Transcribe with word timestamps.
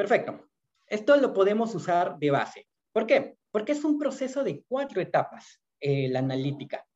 Perfecto. 0.00 0.48
Esto 0.86 1.14
lo 1.18 1.34
podemos 1.34 1.74
usar 1.74 2.18
de 2.18 2.30
base. 2.30 2.66
¿Por 2.90 3.06
qué? 3.06 3.36
Porque 3.50 3.72
es 3.72 3.84
un 3.84 3.98
proceso 3.98 4.42
de 4.42 4.64
cuatro 4.66 4.98
etapas, 5.02 5.60
eh, 5.78 6.08
la 6.08 6.20
analítica, 6.20 6.86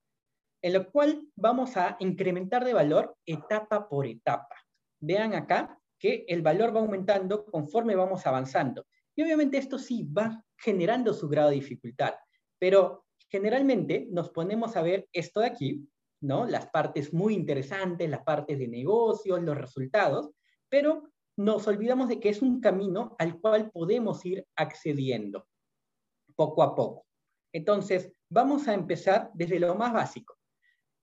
en 0.62 0.72
lo 0.72 0.90
cual 0.90 1.28
vamos 1.36 1.76
a 1.76 1.98
incrementar 2.00 2.64
de 2.64 2.72
valor 2.72 3.14
etapa 3.26 3.90
por 3.90 4.06
etapa. 4.06 4.56
Vean 5.00 5.34
acá 5.34 5.78
que 5.98 6.24
el 6.28 6.40
valor 6.40 6.74
va 6.74 6.80
aumentando 6.80 7.44
conforme 7.44 7.94
vamos 7.94 8.26
avanzando. 8.26 8.86
Y 9.14 9.22
obviamente 9.22 9.58
esto 9.58 9.78
sí 9.78 10.04
va 10.04 10.42
generando 10.56 11.12
su 11.12 11.28
grado 11.28 11.50
de 11.50 11.56
dificultad, 11.56 12.14
pero 12.58 13.04
generalmente 13.28 14.08
nos 14.10 14.30
ponemos 14.30 14.76
a 14.76 14.82
ver 14.82 15.10
esto 15.12 15.40
de 15.40 15.48
aquí, 15.48 15.86
¿no? 16.22 16.46
Las 16.46 16.68
partes 16.70 17.12
muy 17.12 17.34
interesantes, 17.34 18.08
las 18.08 18.22
partes 18.22 18.58
de 18.58 18.66
negocios, 18.66 19.42
los 19.42 19.58
resultados, 19.58 20.30
pero 20.70 21.12
nos 21.36 21.66
olvidamos 21.66 22.08
de 22.08 22.20
que 22.20 22.28
es 22.28 22.42
un 22.42 22.60
camino 22.60 23.16
al 23.18 23.40
cual 23.40 23.70
podemos 23.70 24.24
ir 24.24 24.46
accediendo 24.56 25.46
poco 26.36 26.62
a 26.62 26.74
poco. 26.74 27.06
Entonces, 27.52 28.12
vamos 28.28 28.66
a 28.68 28.74
empezar 28.74 29.30
desde 29.34 29.60
lo 29.60 29.74
más 29.74 29.92
básico. 29.92 30.36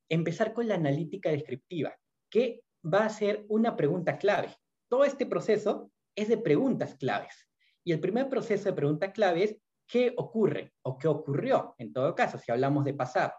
Empezar 0.10 0.54
con 0.54 0.68
la 0.68 0.76
analítica 0.76 1.30
descriptiva, 1.30 1.96
que 2.30 2.64
va 2.84 3.06
a 3.06 3.10
ser 3.10 3.46
una 3.50 3.76
pregunta 3.76 4.18
clave. 4.18 4.56
Todo 4.90 5.06
este 5.06 5.26
proceso 5.26 5.92
es 6.16 6.28
de 6.28 6.38
preguntas 6.38 6.96
claves. 6.96 7.48
Y 7.84 7.94
el 7.94 8.00
primer 8.00 8.30
proceso 8.30 8.66
de 8.66 8.74
pregunta 8.74 9.14
clave 9.14 9.44
es 9.44 9.58
qué 9.88 10.14
ocurre 10.18 10.74
o 10.84 10.98
qué 10.98 11.08
ocurrió, 11.08 11.76
en 11.78 11.94
todo 11.94 12.14
caso, 12.16 12.38
si 12.38 12.52
hablamos 12.52 12.84
de 12.86 12.94
pasado. 12.94 13.34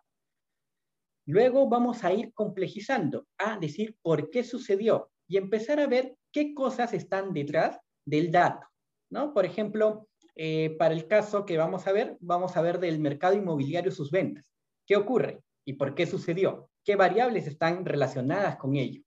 Luego 1.27 1.69
vamos 1.69 2.03
a 2.05 2.13
ir 2.13 2.33
complejizando, 2.35 3.27
a 3.39 3.59
decir 3.59 3.97
por 4.03 4.31
qué 4.31 4.43
sucedió 4.43 5.11
y 5.29 5.37
empezar 5.37 5.79
a 5.79 5.87
ver 5.87 6.17
qué 6.33 6.55
cosas 6.55 6.93
están 6.93 7.33
detrás 7.33 7.79
del 8.05 8.31
dato. 8.31 8.67
¿no? 9.11 9.35
Por 9.35 9.45
ejemplo, 9.45 10.09
eh, 10.35 10.75
para 10.79 10.95
el 10.95 11.07
caso 11.07 11.45
que 11.45 11.59
vamos 11.59 11.87
a 11.87 11.93
ver, 11.93 12.17
vamos 12.21 12.57
a 12.57 12.63
ver 12.63 12.81
del 12.81 12.99
mercado 12.99 13.35
inmobiliario 13.35 13.93
sus 13.93 14.11
ventas. 14.11 14.51
¿Qué 14.87 14.97
ocurre 14.97 15.43
y 15.65 15.75
por 15.75 15.95
qué 15.95 16.07
sucedió? 16.07 16.71
¿Qué 16.85 16.97
variables 16.97 17.47
están 17.47 17.85
relacionadas 17.85 18.57
con 18.57 18.77
ello? 18.77 19.03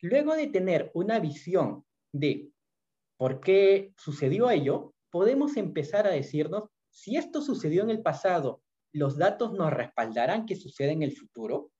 Luego 0.00 0.34
de 0.34 0.48
tener 0.48 0.90
una 0.94 1.20
visión 1.20 1.84
de 2.12 2.50
por 3.16 3.40
qué 3.40 3.92
sucedió 3.96 4.50
ello, 4.50 4.94
podemos 5.10 5.56
empezar 5.56 6.06
a 6.06 6.10
decirnos, 6.10 6.64
si 6.90 7.16
esto 7.16 7.40
sucedió 7.42 7.82
en 7.82 7.90
el 7.90 8.02
pasado, 8.02 8.62
¿los 8.92 9.16
datos 9.16 9.52
nos 9.52 9.72
respaldarán 9.72 10.46
que 10.46 10.56
suceda 10.56 10.92
en 10.92 11.02
el 11.02 11.16
futuro? 11.16 11.70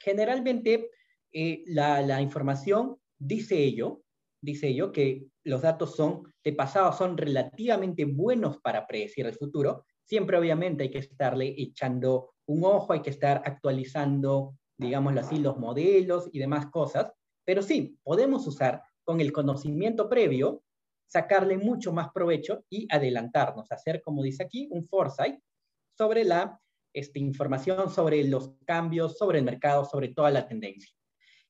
Generalmente, 0.00 0.90
eh, 1.32 1.64
la, 1.66 2.02
la 2.02 2.20
información 2.20 2.98
dice 3.24 3.56
ello, 3.56 4.02
dice 4.40 4.68
ello, 4.68 4.92
que 4.92 5.26
los 5.44 5.62
datos 5.62 5.96
son 5.96 6.32
de 6.44 6.52
pasado 6.52 6.92
son 6.92 7.16
relativamente 7.16 8.04
buenos 8.04 8.58
para 8.58 8.86
predecir 8.86 9.26
el 9.26 9.34
futuro. 9.34 9.84
Siempre 10.04 10.36
obviamente 10.36 10.84
hay 10.84 10.90
que 10.90 10.98
estarle 10.98 11.54
echando 11.56 12.34
un 12.46 12.64
ojo, 12.64 12.92
hay 12.92 13.00
que 13.00 13.10
estar 13.10 13.42
actualizando, 13.44 14.58
digámoslo 14.78 15.20
así, 15.20 15.38
los 15.38 15.56
modelos 15.56 16.28
y 16.32 16.38
demás 16.38 16.66
cosas, 16.66 17.12
pero 17.46 17.62
sí, 17.62 17.98
podemos 18.02 18.46
usar 18.46 18.82
con 19.02 19.20
el 19.20 19.32
conocimiento 19.32 20.08
previo, 20.08 20.62
sacarle 21.06 21.56
mucho 21.56 21.92
más 21.92 22.10
provecho 22.12 22.64
y 22.68 22.86
adelantarnos, 22.90 23.70
hacer, 23.72 24.02
como 24.02 24.22
dice 24.22 24.42
aquí, 24.42 24.68
un 24.70 24.84
foresight 24.84 25.38
sobre 25.96 26.24
la 26.24 26.60
este, 26.92 27.20
información, 27.20 27.90
sobre 27.90 28.24
los 28.24 28.52
cambios, 28.66 29.16
sobre 29.16 29.38
el 29.38 29.44
mercado, 29.44 29.84
sobre 29.84 30.08
toda 30.08 30.30
la 30.30 30.46
tendencia. 30.46 30.90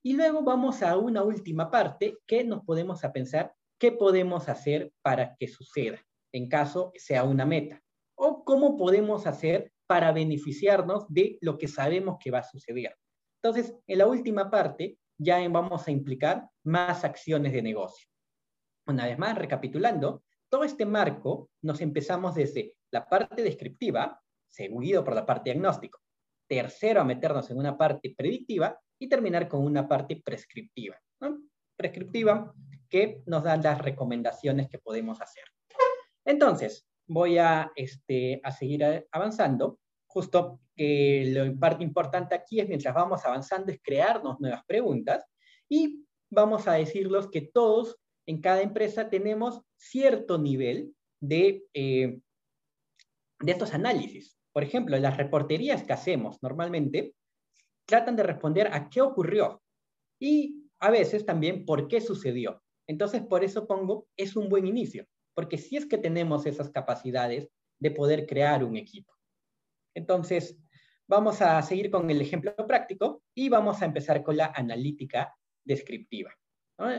Y 0.05 0.13
luego 0.13 0.43
vamos 0.43 0.83
a 0.83 0.97
una 0.97 1.23
última 1.23 1.71
parte 1.71 2.19
que 2.27 2.43
nos 2.43 2.63
podemos 2.63 3.03
a 3.03 3.11
pensar 3.11 3.55
qué 3.79 3.91
podemos 3.91 4.47
hacer 4.49 4.93
para 5.01 5.35
que 5.35 5.47
suceda, 5.47 5.99
en 6.31 6.47
caso 6.47 6.91
sea 6.95 7.23
una 7.23 7.43
meta, 7.43 7.81
o 8.13 8.43
cómo 8.45 8.77
podemos 8.77 9.25
hacer 9.25 9.73
para 9.87 10.11
beneficiarnos 10.11 11.07
de 11.09 11.39
lo 11.41 11.57
que 11.57 11.67
sabemos 11.67 12.17
que 12.23 12.29
va 12.29 12.39
a 12.39 12.43
suceder. 12.43 12.95
Entonces, 13.41 13.75
en 13.87 13.97
la 13.97 14.05
última 14.05 14.51
parte 14.51 14.99
ya 15.17 15.39
vamos 15.49 15.87
a 15.87 15.91
implicar 15.91 16.49
más 16.63 17.03
acciones 17.03 17.51
de 17.51 17.63
negocio. 17.63 18.07
Una 18.85 19.07
vez 19.07 19.17
más, 19.17 19.35
recapitulando, 19.35 20.21
todo 20.49 20.65
este 20.65 20.85
marco 20.85 21.49
nos 21.63 21.81
empezamos 21.81 22.35
desde 22.35 22.75
la 22.91 23.09
parte 23.09 23.41
descriptiva, 23.41 24.21
seguido 24.47 25.03
por 25.03 25.15
la 25.15 25.25
parte 25.25 25.49
diagnóstico. 25.49 25.99
Tercero, 26.47 27.01
a 27.01 27.05
meternos 27.05 27.49
en 27.49 27.57
una 27.57 27.75
parte 27.75 28.13
predictiva 28.15 28.79
y 28.99 29.09
terminar 29.09 29.47
con 29.47 29.65
una 29.65 29.87
parte 29.87 30.21
prescriptiva. 30.23 30.99
Prescriptiva 31.75 32.53
que 32.89 33.21
nos 33.25 33.43
dan 33.43 33.61
las 33.61 33.81
recomendaciones 33.81 34.69
que 34.69 34.79
podemos 34.79 35.21
hacer. 35.21 35.43
Entonces, 36.23 36.87
voy 37.07 37.37
a, 37.37 37.71
este, 37.75 38.39
a 38.43 38.51
seguir 38.51 39.07
avanzando. 39.11 39.79
Justo 40.07 40.61
que 40.75 41.25
lo 41.33 41.59
parte 41.59 41.83
importante 41.83 42.35
aquí 42.35 42.59
es, 42.59 42.67
mientras 42.67 42.93
vamos 42.93 43.25
avanzando, 43.25 43.71
es 43.71 43.79
crearnos 43.81 44.39
nuevas 44.39 44.63
preguntas 44.65 45.25
y 45.69 46.05
vamos 46.29 46.67
a 46.67 46.73
decirlos 46.73 47.29
que 47.29 47.41
todos 47.41 47.97
en 48.25 48.41
cada 48.41 48.61
empresa 48.61 49.09
tenemos 49.09 49.61
cierto 49.77 50.37
nivel 50.37 50.95
de, 51.21 51.65
eh, 51.73 52.19
de 53.39 53.51
estos 53.51 53.73
análisis. 53.73 54.37
Por 54.51 54.63
ejemplo, 54.63 54.97
las 54.97 55.17
reporterías 55.17 55.83
que 55.83 55.93
hacemos 55.93 56.41
normalmente 56.41 57.13
tratan 57.85 58.15
de 58.15 58.23
responder 58.23 58.67
a 58.71 58.89
qué 58.89 59.01
ocurrió 59.01 59.61
y 60.19 60.69
a 60.79 60.91
veces 60.91 61.25
también 61.25 61.65
por 61.65 61.87
qué 61.87 62.01
sucedió. 62.01 62.61
Entonces, 62.87 63.21
por 63.21 63.43
eso 63.43 63.67
pongo, 63.67 64.07
es 64.15 64.35
un 64.35 64.49
buen 64.49 64.67
inicio, 64.67 65.07
porque 65.33 65.57
si 65.57 65.77
es 65.77 65.85
que 65.85 65.97
tenemos 65.97 66.45
esas 66.45 66.69
capacidades 66.69 67.49
de 67.79 67.91
poder 67.91 68.25
crear 68.25 68.63
un 68.63 68.77
equipo. 68.77 69.13
Entonces, 69.95 70.57
vamos 71.07 71.41
a 71.41 71.61
seguir 71.61 71.89
con 71.89 72.09
el 72.09 72.21
ejemplo 72.21 72.55
práctico 72.55 73.23
y 73.33 73.49
vamos 73.49 73.81
a 73.81 73.85
empezar 73.85 74.23
con 74.23 74.37
la 74.37 74.51
analítica 74.55 75.33
descriptiva, 75.63 76.33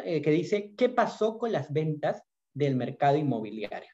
eh, 0.04 0.22
que 0.22 0.30
dice, 0.30 0.74
¿qué 0.76 0.88
pasó 0.88 1.38
con 1.38 1.52
las 1.52 1.72
ventas 1.72 2.22
del 2.54 2.76
mercado 2.76 3.16
inmobiliario? 3.16 3.90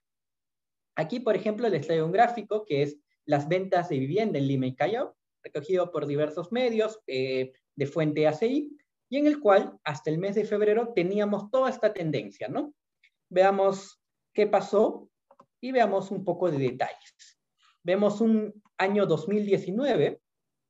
Aquí, 0.96 1.20
por 1.20 1.36
ejemplo, 1.36 1.68
les 1.68 1.86
traigo 1.86 2.06
un 2.06 2.12
gráfico 2.12 2.64
que 2.64 2.82
es 2.82 2.98
las 3.24 3.48
ventas 3.48 3.88
de 3.88 3.98
vivienda 3.98 4.38
en 4.38 4.46
Lima 4.46 4.66
y 4.66 4.74
Callao, 4.74 5.16
recogido 5.42 5.90
por 5.90 6.06
diversos 6.06 6.52
medios 6.52 7.00
eh, 7.06 7.52
de 7.74 7.86
fuente 7.86 8.26
ACI, 8.26 8.76
y 9.08 9.18
en 9.18 9.26
el 9.26 9.40
cual 9.40 9.78
hasta 9.84 10.10
el 10.10 10.18
mes 10.18 10.34
de 10.36 10.44
febrero 10.44 10.92
teníamos 10.94 11.50
toda 11.50 11.68
esta 11.68 11.92
tendencia, 11.92 12.48
¿no? 12.48 12.74
Veamos 13.28 14.00
qué 14.32 14.46
pasó 14.46 15.10
y 15.60 15.72
veamos 15.72 16.10
un 16.10 16.24
poco 16.24 16.50
de 16.50 16.58
detalles. 16.58 17.38
Vemos 17.82 18.20
un 18.20 18.62
año 18.78 19.06
2019 19.06 20.20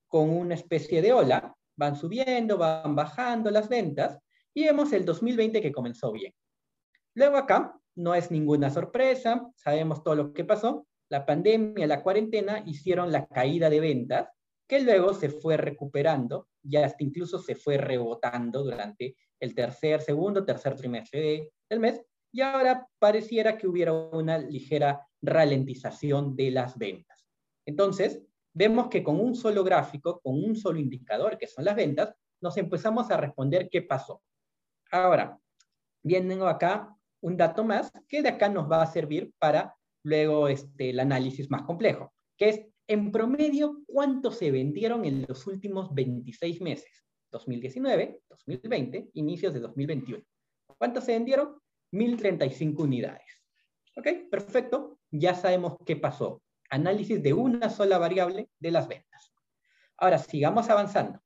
con 0.08 0.30
una 0.30 0.54
especie 0.54 1.00
de 1.02 1.12
ola, 1.12 1.56
van 1.76 1.96
subiendo, 1.96 2.58
van 2.58 2.94
bajando 2.94 3.50
las 3.50 3.68
ventas, 3.68 4.18
y 4.54 4.64
vemos 4.64 4.92
el 4.92 5.04
2020 5.04 5.62
que 5.62 5.72
comenzó 5.72 6.12
bien. 6.12 6.34
Luego 7.14 7.36
acá, 7.36 7.78
no 7.94 8.14
es 8.14 8.30
ninguna 8.30 8.70
sorpresa, 8.70 9.50
sabemos 9.54 10.02
todo 10.02 10.14
lo 10.14 10.32
que 10.32 10.44
pasó, 10.44 10.86
la 11.08 11.26
pandemia, 11.26 11.86
la 11.86 12.02
cuarentena 12.02 12.62
hicieron 12.66 13.12
la 13.12 13.26
caída 13.26 13.68
de 13.68 13.80
ventas, 13.80 14.28
que 14.72 14.80
luego 14.80 15.12
se 15.12 15.28
fue 15.28 15.58
recuperando 15.58 16.48
y 16.62 16.78
hasta 16.78 17.04
incluso 17.04 17.38
se 17.38 17.54
fue 17.54 17.76
rebotando 17.76 18.64
durante 18.64 19.18
el 19.38 19.54
tercer, 19.54 20.00
segundo, 20.00 20.46
tercer 20.46 20.76
trimestre 20.76 21.52
del 21.68 21.78
mes, 21.78 22.00
y 22.32 22.40
ahora 22.40 22.88
pareciera 22.98 23.58
que 23.58 23.68
hubiera 23.68 23.92
una 23.92 24.38
ligera 24.38 25.06
ralentización 25.20 26.34
de 26.34 26.52
las 26.52 26.78
ventas. 26.78 27.28
Entonces, 27.66 28.22
vemos 28.54 28.88
que 28.88 29.04
con 29.04 29.20
un 29.20 29.34
solo 29.34 29.62
gráfico, 29.62 30.22
con 30.22 30.42
un 30.42 30.56
solo 30.56 30.78
indicador, 30.78 31.36
que 31.36 31.48
son 31.48 31.66
las 31.66 31.76
ventas, 31.76 32.14
nos 32.40 32.56
empezamos 32.56 33.10
a 33.10 33.18
responder 33.18 33.68
qué 33.70 33.82
pasó. 33.82 34.22
Ahora, 34.90 35.38
viene 36.02 36.42
acá 36.48 36.96
un 37.20 37.36
dato 37.36 37.62
más 37.62 37.92
que 38.08 38.22
de 38.22 38.30
acá 38.30 38.48
nos 38.48 38.72
va 38.72 38.80
a 38.80 38.86
servir 38.90 39.34
para 39.38 39.76
luego 40.02 40.48
este, 40.48 40.88
el 40.88 41.00
análisis 41.00 41.50
más 41.50 41.60
complejo, 41.60 42.14
que 42.38 42.48
es 42.48 42.71
en 42.92 43.10
promedio, 43.10 43.82
¿cuánto 43.86 44.30
se 44.30 44.50
vendieron 44.50 45.04
en 45.04 45.24
los 45.26 45.46
últimos 45.46 45.94
26 45.94 46.60
meses? 46.60 47.04
2019, 47.30 48.20
2020, 48.28 49.10
inicios 49.14 49.54
de 49.54 49.60
2021. 49.60 50.22
¿Cuánto 50.78 51.00
se 51.00 51.12
vendieron? 51.12 51.58
1.035 51.92 52.80
unidades. 52.80 53.42
¿Ok? 53.96 54.30
Perfecto. 54.30 54.98
Ya 55.10 55.34
sabemos 55.34 55.76
qué 55.86 55.96
pasó. 55.96 56.42
Análisis 56.70 57.22
de 57.22 57.32
una 57.32 57.70
sola 57.70 57.98
variable 57.98 58.50
de 58.58 58.70
las 58.70 58.88
ventas. 58.88 59.32
Ahora, 59.96 60.18
sigamos 60.18 60.68
avanzando. 60.68 61.22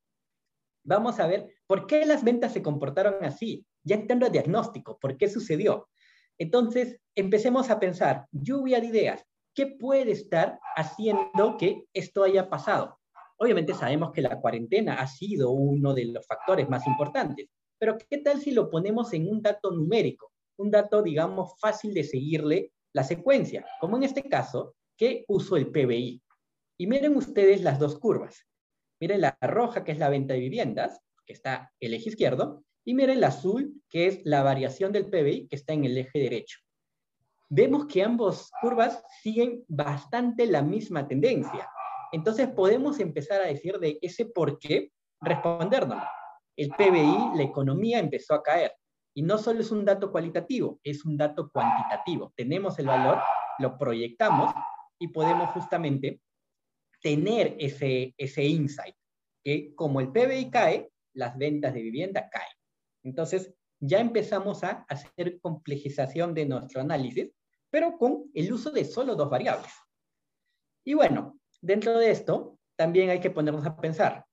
Vamos 0.83 1.19
a 1.19 1.27
ver 1.27 1.53
por 1.65 1.85
qué 1.87 2.05
las 2.05 2.23
ventas 2.23 2.53
se 2.53 2.61
comportaron 2.61 3.23
así. 3.25 3.65
Ya 3.83 3.95
entrando 3.95 4.29
diagnóstico, 4.29 4.97
¿por 4.99 5.17
qué 5.17 5.27
sucedió? 5.27 5.89
Entonces, 6.37 6.99
empecemos 7.15 7.69
a 7.69 7.79
pensar, 7.79 8.25
lluvia 8.31 8.79
de 8.79 8.87
ideas. 8.87 9.25
¿Qué 9.57 9.65
puede 9.65 10.11
estar 10.11 10.59
haciendo 10.75 11.57
que 11.57 11.85
esto 11.91 12.23
haya 12.23 12.47
pasado? 12.47 12.99
Obviamente 13.39 13.73
sabemos 13.73 14.11
que 14.11 14.21
la 14.21 14.39
cuarentena 14.39 15.01
ha 15.01 15.07
sido 15.07 15.49
uno 15.49 15.95
de 15.95 16.05
los 16.05 16.27
factores 16.27 16.69
más 16.69 16.85
importantes, 16.85 17.49
pero 17.79 17.97
¿qué 17.97 18.19
tal 18.19 18.39
si 18.39 18.51
lo 18.51 18.69
ponemos 18.69 19.13
en 19.13 19.27
un 19.27 19.41
dato 19.41 19.71
numérico? 19.71 20.31
un 20.57 20.69
dato, 20.69 21.01
digamos, 21.01 21.53
fácil 21.59 21.93
de 21.95 22.03
seguirle 22.03 22.71
la 22.93 23.03
secuencia, 23.03 23.65
como 23.79 23.97
en 23.97 24.03
este 24.03 24.23
caso, 24.23 24.75
que 24.95 25.25
uso 25.27 25.55
el 25.55 25.71
PBI. 25.71 26.21
Y 26.79 26.87
miren 26.87 27.15
ustedes 27.15 27.63
las 27.63 27.79
dos 27.79 27.97
curvas. 27.97 28.45
Miren 28.99 29.21
la 29.21 29.37
roja, 29.41 29.83
que 29.83 29.91
es 29.91 29.97
la 29.97 30.09
venta 30.09 30.35
de 30.35 30.39
viviendas, 30.41 30.99
que 31.25 31.33
está 31.33 31.71
el 31.79 31.95
eje 31.95 32.09
izquierdo, 32.09 32.63
y 32.85 32.93
miren 32.93 33.21
la 33.21 33.27
azul, 33.27 33.81
que 33.89 34.05
es 34.05 34.21
la 34.23 34.43
variación 34.43 34.91
del 34.91 35.09
PBI, 35.09 35.47
que 35.47 35.55
está 35.55 35.73
en 35.73 35.85
el 35.85 35.97
eje 35.97 36.19
derecho. 36.19 36.59
Vemos 37.49 37.85
que 37.85 38.03
ambas 38.03 38.51
curvas 38.61 39.03
siguen 39.21 39.63
bastante 39.67 40.45
la 40.47 40.61
misma 40.61 41.07
tendencia. 41.07 41.69
Entonces 42.11 42.49
podemos 42.49 42.99
empezar 42.99 43.41
a 43.41 43.47
decir 43.47 43.79
de 43.79 43.97
ese 44.01 44.25
por 44.25 44.59
qué 44.59 44.91
respondernos. 45.21 46.03
El 46.57 46.69
PBI, 46.69 47.37
la 47.37 47.43
economía 47.43 47.99
empezó 47.99 48.33
a 48.33 48.43
caer. 48.43 48.73
Y 49.15 49.23
no 49.23 49.37
solo 49.37 49.61
es 49.61 49.71
un 49.71 49.83
dato 49.85 50.11
cualitativo, 50.11 50.79
es 50.83 51.05
un 51.05 51.17
dato 51.17 51.49
cuantitativo. 51.49 52.33
Tenemos 52.35 52.77
el 52.79 52.87
valor, 52.87 53.19
lo 53.59 53.77
proyectamos 53.77 54.53
y 54.99 55.07
podemos 55.07 55.49
justamente 55.51 56.21
tener 57.01 57.55
ese, 57.59 58.13
ese 58.17 58.43
insight, 58.43 58.95
que 59.43 59.73
como 59.75 60.01
el 60.01 60.11
PBI 60.11 60.49
cae, 60.49 60.91
las 61.13 61.37
ventas 61.37 61.73
de 61.73 61.81
vivienda 61.81 62.29
caen. 62.29 62.55
Entonces, 63.03 63.53
ya 63.79 63.99
empezamos 63.99 64.63
a 64.63 64.85
hacer 64.89 65.39
complejización 65.39 66.33
de 66.33 66.45
nuestro 66.45 66.81
análisis, 66.81 67.31
pero 67.69 67.97
con 67.97 68.29
el 68.33 68.51
uso 68.51 68.71
de 68.71 68.85
solo 68.85 69.15
dos 69.15 69.29
variables. 69.29 69.71
Y 70.85 70.93
bueno, 70.93 71.39
dentro 71.61 71.97
de 71.97 72.11
esto, 72.11 72.57
también 72.75 73.09
hay 73.09 73.19
que 73.19 73.31
ponernos 73.31 73.65
a 73.65 73.75
pensar. 73.75 74.25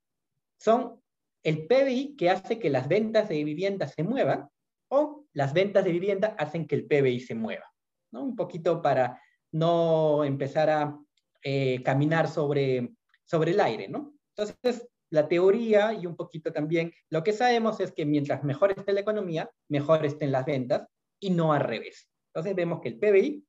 Son 0.59 1.03
el 1.43 1.67
PBI 1.67 2.17
que 2.17 2.31
hace 2.31 2.59
que 2.59 2.71
las 2.71 2.89
ventas 2.89 3.29
de 3.29 3.43
vivienda 3.45 3.89
se 3.89 4.03
muevan 4.03 4.49
o 4.89 5.27
las 5.33 5.53
ventas 5.53 5.85
de 5.85 5.93
vivienda 5.93 6.37
hacen 6.39 6.67
que 6.67 6.77
el 6.77 6.87
PBI 6.87 7.21
se 7.21 7.35
mueva. 7.35 7.71
Un 8.13 8.37
poquito 8.37 8.81
para 8.81 9.21
no 9.53 10.25
empezar 10.25 10.71
a 10.71 10.99
eh, 11.43 11.83
caminar 11.83 12.29
sobre, 12.29 12.95
sobre 13.25 13.51
el 13.51 13.61
aire, 13.61 13.89
¿no? 13.89 14.15
Entonces, 14.37 14.89
la 15.11 15.29
teoría 15.29 15.93
y 15.93 16.07
un 16.07 16.17
poquito 16.17 16.53
también, 16.53 16.93
lo 17.11 17.23
que 17.23 17.33
sabemos 17.33 17.81
es 17.81 17.93
que 17.93 18.05
mientras 18.05 18.43
mejor 18.43 18.73
esté 18.73 18.93
la 18.93 19.01
economía, 19.01 19.51
mejor 19.69 20.05
estén 20.05 20.33
las 20.33 20.45
ventas 20.45 20.89
y 21.21 21.31
no 21.31 21.53
al 21.53 21.61
revés. 21.61 22.09
Entonces 22.35 22.57
vemos 22.57 22.81
que 22.81 22.89
el 22.89 22.99
PBI 22.99 23.47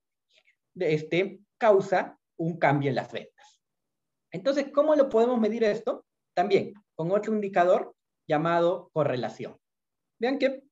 este, 0.76 1.42
causa 1.58 2.20
un 2.38 2.60
cambio 2.60 2.90
en 2.90 2.96
las 2.96 3.12
ventas. 3.12 3.62
Entonces, 4.32 4.68
¿cómo 4.72 4.96
lo 4.96 5.10
podemos 5.10 5.40
medir 5.40 5.64
esto? 5.64 6.06
También 6.36 6.74
con 6.94 7.12
otro 7.12 7.34
indicador 7.34 7.96
llamado 8.28 8.90
correlación. 8.94 9.58
Vean 10.20 10.38
que 10.38 10.64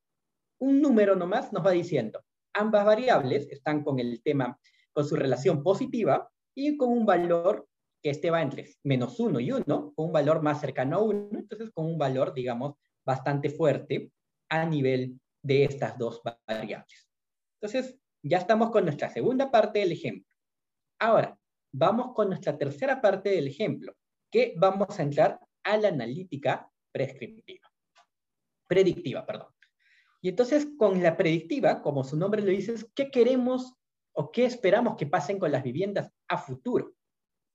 un 0.60 0.81
número 0.81 1.15
nomás 1.15 1.51
nos 1.51 1.65
va 1.65 1.71
diciendo, 1.71 2.24
ambas 2.54 2.86
variables 2.86 3.50
están 3.50 3.83
con 3.83 4.00
el 4.00 4.21
tema, 4.21 4.59
con 4.94 5.06
su 5.06 5.16
relación 5.16 5.63
positiva, 5.63 6.30
y 6.56 6.77
con 6.77 6.89
un 6.89 7.06
valor 7.06 7.68
que 8.01 8.12
este 8.12 8.30
va 8.30 8.42
entre 8.42 8.69
menos 8.83 9.19
1 9.19 9.39
y 9.39 9.51
1, 9.51 9.94
con 9.95 10.06
un 10.06 10.12
valor 10.12 10.42
más 10.42 10.62
cercano 10.62 10.98
a 10.98 11.01
1, 11.01 11.39
entonces 11.39 11.71
con 11.74 11.86
un 11.86 11.98
valor, 11.98 12.33
digamos, 12.33 12.75
bastante 13.06 13.50
fuerte 13.50 14.12
a 14.50 14.66
nivel 14.66 15.19
de 15.42 15.66
estas 15.66 15.98
dos 15.98 16.21
variables. 16.45 17.09
Entonces, 17.59 17.98
ya 18.23 18.39
estamos 18.39 18.71
con 18.71 18.85
nuestra 18.85 19.09
segunda 19.09 19.51
parte 19.51 19.79
del 19.79 19.91
ejemplo. 19.91 20.35
Ahora, 20.99 21.37
vamos 21.71 22.13
con 22.15 22.29
nuestra 22.29 22.57
tercera 22.57 23.01
parte 23.01 23.29
del 23.29 23.47
ejemplo, 23.47 23.93
que 24.31 24.53
vamos 24.57 24.99
a 24.99 25.03
entrar 25.03 25.39
a 25.63 25.77
la 25.77 25.89
analítica 25.89 26.69
prescriptiva. 26.91 27.69
Predictiva, 28.67 29.25
perdón. 29.25 29.49
Y 30.21 30.29
entonces, 30.29 30.67
con 30.77 31.03
la 31.03 31.17
predictiva, 31.17 31.81
como 31.81 32.03
su 32.03 32.17
nombre 32.17 32.41
lo 32.41 32.49
dice, 32.49 32.75
¿qué 32.95 33.11
queremos 33.11 33.75
o 34.13 34.31
qué 34.31 34.45
esperamos 34.45 34.95
que 34.95 35.07
pasen 35.07 35.39
con 35.39 35.51
las 35.51 35.63
viviendas 35.63 36.11
a 36.27 36.37
futuro. 36.37 36.93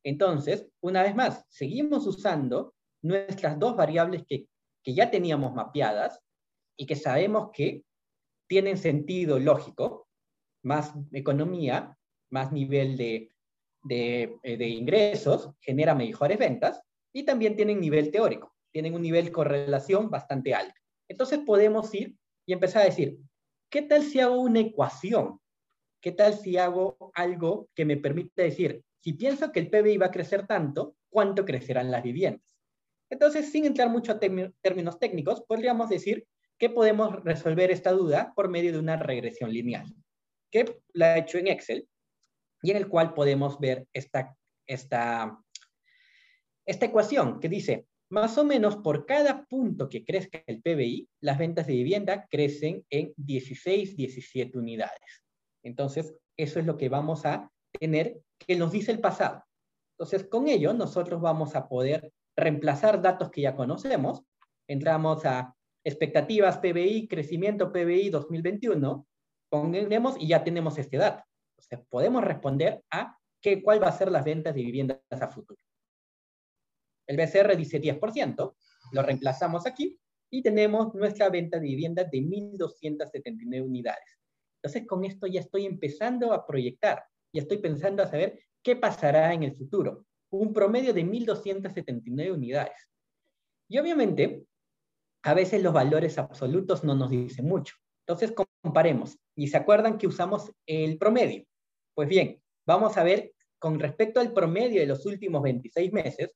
Entonces, 0.04 0.68
una 0.80 1.02
vez 1.02 1.14
más, 1.14 1.44
seguimos 1.48 2.06
usando 2.06 2.74
nuestras 3.02 3.58
dos 3.58 3.76
variables 3.76 4.24
que, 4.26 4.46
ya 4.84 5.10
teníamos 5.10 5.52
mapeadas 5.52 6.18
y 6.74 6.86
que 6.86 6.96
sabemos 6.96 7.50
que 7.52 7.84
tienen 8.48 8.78
sentido 8.78 9.38
lógico, 9.38 10.07
más 10.62 10.93
economía, 11.12 11.96
más 12.31 12.52
nivel 12.52 12.96
de, 12.96 13.31
de, 13.84 14.37
eh, 14.43 14.56
de, 14.56 14.69
ingresos, 14.69 15.50
genera 15.60 15.94
mejores 15.94 16.38
ventas 16.38 16.81
y 17.12 17.25
también 17.25 17.56
tienen 17.56 17.81
nivel 17.81 18.10
teórico, 18.10 18.55
tienen 18.72 18.94
un 18.94 19.02
nivel 19.02 19.26
de 19.26 19.32
correlación 19.32 20.10
bastante 20.10 20.55
alto. 20.55 20.75
Entonces 21.08 21.40
podemos 21.40 21.94
ir 21.94 22.16
y 22.46 22.52
empezar 22.52 22.82
a 22.82 22.87
decir, 22.87 23.19
¿qué 23.70 23.82
tal 23.82 24.02
si 24.02 24.20
hago 24.20 24.40
una 24.40 24.60
ecuación 24.60 25.40
¿qué 26.00 26.12
tal 26.12 26.34
si 26.34 26.56
hago 26.56 27.11
algo 27.14 27.69
que 27.75 27.84
me 27.84 27.96
permite 27.96 28.43
decir, 28.43 28.82
si 29.00 29.14
pienso 29.14 29.52
que 29.52 29.61
el 29.61 29.70
PBI 29.70 29.96
va 29.96 30.06
a 30.06 30.11
crecer 30.11 30.46
tanto, 30.46 30.96
¿cuánto 31.08 31.44
crecerán 31.44 31.90
las 31.90 32.02
viviendas? 32.02 32.43
Entonces, 33.11 33.50
sin 33.50 33.64
entrar 33.64 33.88
mucho 33.88 34.12
a 34.12 34.20
términos 34.20 34.99
técnicos, 34.99 35.43
podríamos 35.43 35.88
decir 35.88 36.26
que 36.58 36.69
podemos 36.69 37.22
resolver 37.25 37.70
esta 37.70 37.93
duda 37.93 38.32
por 38.34 38.49
medio 38.49 38.72
de 38.72 38.78
una 38.78 38.96
regresión 38.96 39.52
lineal, 39.52 39.87
que 40.50 40.80
la 40.92 41.16
he 41.16 41.20
hecho 41.20 41.38
en 41.38 41.48
Excel 41.48 41.88
y 42.62 42.70
en 42.70 42.76
el 42.76 42.88
cual 42.88 43.14
podemos 43.14 43.58
ver 43.58 43.86
esta, 43.92 44.36
esta, 44.66 45.38
esta 46.66 46.86
ecuación 46.86 47.40
que 47.40 47.48
dice, 47.48 47.86
más 48.10 48.38
o 48.38 48.44
menos 48.44 48.76
por 48.76 49.06
cada 49.06 49.44
punto 49.44 49.88
que 49.88 50.04
crezca 50.04 50.42
el 50.46 50.62
PBI, 50.62 51.08
las 51.20 51.38
ventas 51.38 51.66
de 51.66 51.74
vivienda 51.74 52.26
crecen 52.30 52.84
en 52.90 53.12
16, 53.16 53.96
17 53.96 54.58
unidades. 54.58 55.24
Entonces, 55.62 56.14
eso 56.36 56.58
es 56.58 56.66
lo 56.66 56.76
que 56.76 56.88
vamos 56.88 57.26
a 57.26 57.50
tener 57.78 58.20
que 58.38 58.56
nos 58.56 58.72
dice 58.72 58.92
el 58.92 59.00
pasado. 59.00 59.44
Entonces, 59.98 60.26
con 60.28 60.48
ello, 60.48 60.72
nosotros 60.72 61.20
vamos 61.20 61.54
a 61.54 61.68
poder 61.68 62.12
reemplazar 62.36 63.02
datos 63.02 63.30
que 63.30 63.42
ya 63.42 63.56
conocemos. 63.56 64.22
Entramos 64.68 65.24
a 65.26 65.54
expectativas 65.84 66.58
PBI, 66.58 67.08
crecimiento 67.08 67.72
PBI 67.72 68.10
2021, 68.10 69.06
ponemos 69.48 70.16
y 70.18 70.28
ya 70.28 70.44
tenemos 70.44 70.78
este 70.78 70.96
dato. 70.96 71.24
Entonces, 71.56 71.86
podemos 71.88 72.24
responder 72.24 72.82
a 72.90 73.16
qué, 73.40 73.62
cuál 73.62 73.82
va 73.82 73.88
a 73.88 73.92
ser 73.92 74.10
las 74.10 74.24
ventas 74.24 74.54
de 74.54 74.62
viviendas 74.62 75.00
a 75.10 75.28
futuro. 75.28 75.60
El 77.06 77.16
BCR 77.16 77.56
dice 77.56 77.80
10%, 77.80 78.54
lo 78.92 79.02
reemplazamos 79.02 79.66
aquí 79.66 79.98
y 80.30 80.42
tenemos 80.42 80.94
nuestra 80.94 81.30
venta 81.30 81.58
de 81.58 81.66
viviendas 81.66 82.10
de 82.10 82.18
1.279 82.18 83.64
unidades. 83.64 84.18
Entonces 84.62 84.86
con 84.86 85.04
esto 85.04 85.26
ya 85.26 85.40
estoy 85.40 85.64
empezando 85.66 86.32
a 86.32 86.46
proyectar, 86.46 87.02
ya 87.32 87.42
estoy 87.42 87.58
pensando 87.58 88.02
a 88.02 88.06
saber 88.06 88.38
qué 88.62 88.76
pasará 88.76 89.32
en 89.32 89.42
el 89.42 89.56
futuro. 89.56 90.04
Un 90.30 90.52
promedio 90.52 90.92
de 90.92 91.04
1.279 91.04 92.32
unidades. 92.32 92.90
Y 93.68 93.78
obviamente, 93.78 94.44
a 95.23 95.34
veces 95.34 95.62
los 95.62 95.73
valores 95.73 96.18
absolutos 96.18 96.84
no 96.84 96.94
nos 96.94 97.11
dicen 97.11 97.46
mucho. 97.46 97.75
Entonces 98.08 98.34
comparemos. 98.62 99.18
¿Y 99.36 99.48
se 99.48 99.58
acuerdan 99.58 99.98
que 99.98 100.06
usamos 100.06 100.50
el 100.64 100.96
promedio? 100.96 101.44
Pues 101.94 102.08
bien, 102.08 102.40
vamos 102.66 102.96
a 102.96 103.02
ver 103.02 103.34
con 103.58 103.78
respecto 103.78 104.18
al 104.18 104.32
promedio 104.32 104.80
de 104.80 104.86
los 104.86 105.04
últimos 105.04 105.42
26 105.42 105.92
meses 105.92 106.34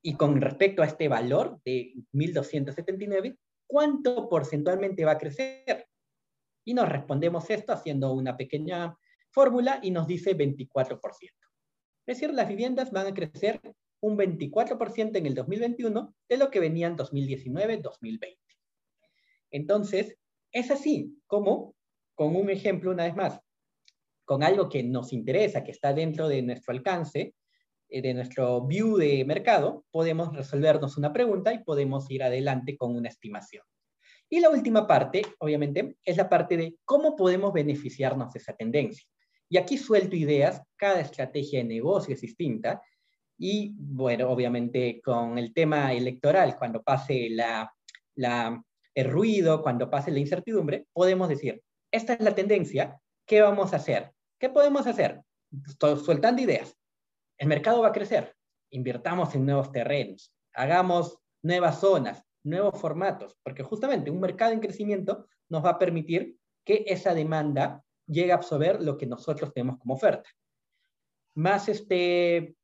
y 0.00 0.14
con 0.14 0.40
respecto 0.40 0.80
a 0.80 0.86
este 0.86 1.08
valor 1.08 1.60
de 1.64 1.94
1.279, 2.12 3.36
¿cuánto 3.66 4.28
porcentualmente 4.28 5.04
va 5.04 5.12
a 5.12 5.18
crecer? 5.18 5.88
Y 6.64 6.72
nos 6.72 6.88
respondemos 6.88 7.50
esto 7.50 7.72
haciendo 7.72 8.12
una 8.12 8.36
pequeña 8.36 8.96
fórmula 9.32 9.80
y 9.82 9.90
nos 9.90 10.06
dice 10.06 10.36
24%. 10.36 11.00
Es 12.06 12.18
decir, 12.18 12.32
las 12.32 12.48
viviendas 12.48 12.92
van 12.92 13.08
a 13.08 13.14
crecer 13.14 13.60
un 14.00 14.16
24% 14.16 15.16
en 15.16 15.26
el 15.26 15.34
2021 15.34 16.14
de 16.28 16.36
lo 16.36 16.48
que 16.48 16.60
venían 16.60 16.96
2019-2020. 16.96 18.36
Entonces, 19.50 20.16
es 20.52 20.70
así 20.70 21.18
como, 21.26 21.74
con 22.14 22.36
un 22.36 22.50
ejemplo 22.50 22.90
una 22.90 23.04
vez 23.04 23.16
más, 23.16 23.40
con 24.24 24.42
algo 24.42 24.68
que 24.68 24.82
nos 24.82 25.12
interesa, 25.12 25.64
que 25.64 25.72
está 25.72 25.92
dentro 25.92 26.28
de 26.28 26.42
nuestro 26.42 26.72
alcance, 26.72 27.34
eh, 27.88 28.02
de 28.02 28.14
nuestro 28.14 28.66
view 28.66 28.96
de 28.96 29.24
mercado, 29.24 29.84
podemos 29.90 30.34
resolvernos 30.34 30.96
una 30.96 31.12
pregunta 31.12 31.52
y 31.52 31.64
podemos 31.64 32.10
ir 32.10 32.22
adelante 32.22 32.76
con 32.76 32.96
una 32.96 33.08
estimación. 33.08 33.64
Y 34.30 34.40
la 34.40 34.48
última 34.48 34.86
parte, 34.86 35.22
obviamente, 35.40 35.96
es 36.02 36.16
la 36.16 36.28
parte 36.28 36.56
de 36.56 36.78
cómo 36.86 37.16
podemos 37.16 37.52
beneficiarnos 37.52 38.32
de 38.32 38.38
esa 38.38 38.54
tendencia. 38.54 39.06
Y 39.50 39.58
aquí 39.58 39.76
suelto 39.76 40.16
ideas, 40.16 40.62
cada 40.76 41.02
estrategia 41.02 41.58
de 41.58 41.66
negocio 41.66 42.14
es 42.14 42.22
distinta. 42.22 42.80
Y 43.36 43.74
bueno, 43.76 44.30
obviamente 44.30 45.02
con 45.04 45.36
el 45.36 45.52
tema 45.52 45.92
electoral, 45.92 46.56
cuando 46.56 46.82
pase 46.82 47.28
la, 47.28 47.70
el 48.94 49.10
ruido, 49.10 49.62
cuando 49.62 49.90
pase 49.90 50.10
la 50.10 50.18
incertidumbre, 50.18 50.86
podemos 50.92 51.28
decir, 51.28 51.62
esta 51.90 52.14
es 52.14 52.20
la 52.20 52.34
tendencia, 52.34 53.00
¿qué 53.26 53.40
vamos 53.40 53.72
a 53.72 53.76
hacer? 53.76 54.12
¿Qué 54.38 54.48
podemos 54.48 54.86
hacer? 54.86 55.22
Estoy 55.66 55.96
soltando 55.98 56.42
ideas. 56.42 56.76
El 57.38 57.48
mercado 57.48 57.82
va 57.82 57.88
a 57.88 57.92
crecer, 57.92 58.34
invirtamos 58.70 59.34
en 59.34 59.46
nuevos 59.46 59.72
terrenos, 59.72 60.32
hagamos 60.54 61.18
nuevas 61.42 61.80
zonas, 61.80 62.22
nuevos 62.44 62.80
formatos, 62.80 63.36
porque 63.42 63.62
justamente 63.62 64.10
un 64.10 64.20
mercado 64.20 64.52
en 64.52 64.60
crecimiento 64.60 65.26
nos 65.48 65.64
va 65.64 65.70
a 65.70 65.78
permitir 65.78 66.36
que 66.64 66.84
esa 66.86 67.14
demanda 67.14 67.84
llegue 68.06 68.32
a 68.32 68.36
absorber 68.36 68.82
lo 68.82 68.96
que 68.96 69.06
nosotros 69.06 69.52
tenemos 69.52 69.78
como 69.78 69.94
oferta. 69.94 70.28
Más, 71.34 71.68
este, 71.68 72.56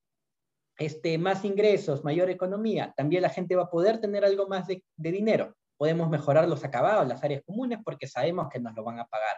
este, 0.79 1.19
más 1.19 1.45
ingresos, 1.45 2.05
mayor 2.05 2.31
economía, 2.31 2.93
también 2.97 3.23
la 3.23 3.31
gente 3.31 3.57
va 3.57 3.65
a 3.65 3.71
poder 3.71 4.01
tener 4.01 4.25
algo 4.25 4.47
más 4.49 4.67
de 4.69 4.83
dinero. 4.97 5.57
Podemos 5.79 6.11
mejorar 6.11 6.47
los 6.47 6.63
acabados, 6.65 7.09
las 7.09 7.25
áreas 7.25 7.43
comunes, 7.47 7.79
porque 7.83 8.07
sabemos 8.07 8.49
que 8.53 8.61
nos 8.61 8.75
lo 8.75 8.85
van 8.85 8.99
a 8.99 9.07
pagar 9.07 9.37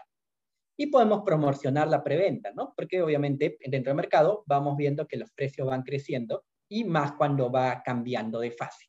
y 0.81 0.87
podemos 0.87 1.25
promocionar 1.27 1.89
la 1.89 2.03
preventa, 2.03 2.53
¿no? 2.53 2.73
Porque 2.75 3.03
obviamente 3.03 3.59
dentro 3.67 3.91
del 3.91 3.99
mercado 3.99 4.45
vamos 4.47 4.79
viendo 4.79 5.07
que 5.07 5.19
los 5.19 5.31
precios 5.33 5.67
van 5.67 5.83
creciendo 5.83 6.47
y 6.71 6.85
más 6.85 7.13
cuando 7.13 7.53
va 7.53 7.83
cambiando 7.83 8.41
de 8.41 8.51
fase. 8.51 8.87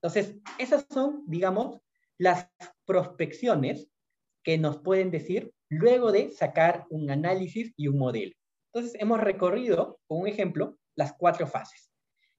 Entonces, 0.00 0.38
esas 0.58 0.86
son, 0.90 1.22
digamos, 1.26 1.82
las 2.16 2.48
prospecciones 2.86 3.90
que 4.42 4.56
nos 4.56 4.78
pueden 4.78 5.10
decir 5.10 5.52
luego 5.68 6.12
de 6.12 6.30
sacar 6.30 6.86
un 6.88 7.10
análisis 7.10 7.74
y 7.76 7.88
un 7.88 7.98
modelo. 7.98 8.32
Entonces, 8.72 8.98
hemos 8.98 9.20
recorrido, 9.20 10.00
con 10.06 10.22
un 10.22 10.28
ejemplo, 10.28 10.78
las 10.96 11.12
cuatro 11.12 11.46
fases. 11.46 11.92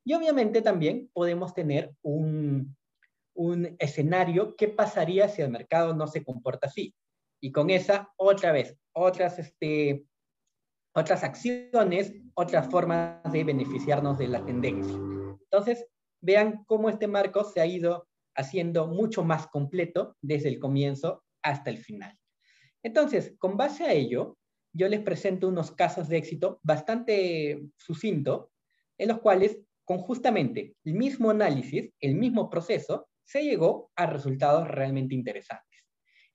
Y 0.04 0.16
obviamente 0.16 0.64
también 0.64 1.12
podemos 1.14 1.54
tener 1.54 1.94
un, 2.02 2.76
un 3.36 3.75
escenario, 3.80 4.56
¿qué 4.56 4.68
pasaría 4.68 5.30
si 5.30 5.42
el 5.42 5.51
mercado 5.51 5.94
no 5.94 6.08
se 6.08 6.24
comporta 6.24 6.68
así? 6.68 6.96
Y 7.42 7.51
con 7.51 7.70
esa, 7.70 8.12
otra 8.18 8.51
vez, 8.51 8.77
otras, 8.94 9.38
este, 9.38 10.06
otras 10.94 11.24
acciones, 11.24 12.13
otras 12.34 12.68
formas 12.70 13.22
de 13.32 13.44
beneficiarnos 13.44 14.18
de 14.18 14.30
la 14.30 14.44
tendencia. 14.46 14.96
Entonces, 14.96 15.86
vean 16.22 16.63
cómo 16.65 16.89
este 16.89 17.08
marco 17.08 17.44
se 17.44 17.62
ha 17.62 17.65
ido 17.65 18.08
haciendo 18.36 18.88
mucho 18.88 19.24
más 19.24 19.48
completo 19.48 20.15
desde 20.22 20.50
el 20.50 20.60
comienzo 20.60 21.24
hasta 21.44 21.70
el 21.70 21.77
final. 21.77 22.18
Entonces, 22.84 23.36
con 23.38 23.58
base 23.58 23.84
a 23.86 23.94
ello, 23.94 24.38
yo 24.74 24.88
les 24.89 25.01
presento 25.01 25.48
unos 25.48 25.72
casos 25.72 26.10
de 26.10 26.18
éxito 26.18 26.60
bastante 26.63 27.70
sucinto, 27.77 28.51
en 28.98 29.10
los 29.10 29.20
cuales, 29.20 29.60
con 29.86 30.00
justamente 30.00 30.75
el 30.84 30.94
mismo 30.94 31.30
análisis, 31.30 31.92
el 32.00 32.15
mismo 32.15 32.50
proceso, 32.50 33.08
se 33.25 33.44
llegó 33.44 33.91
a 33.96 34.05
resultados 34.05 34.67
realmente 34.67 35.15
interesantes. 35.15 35.84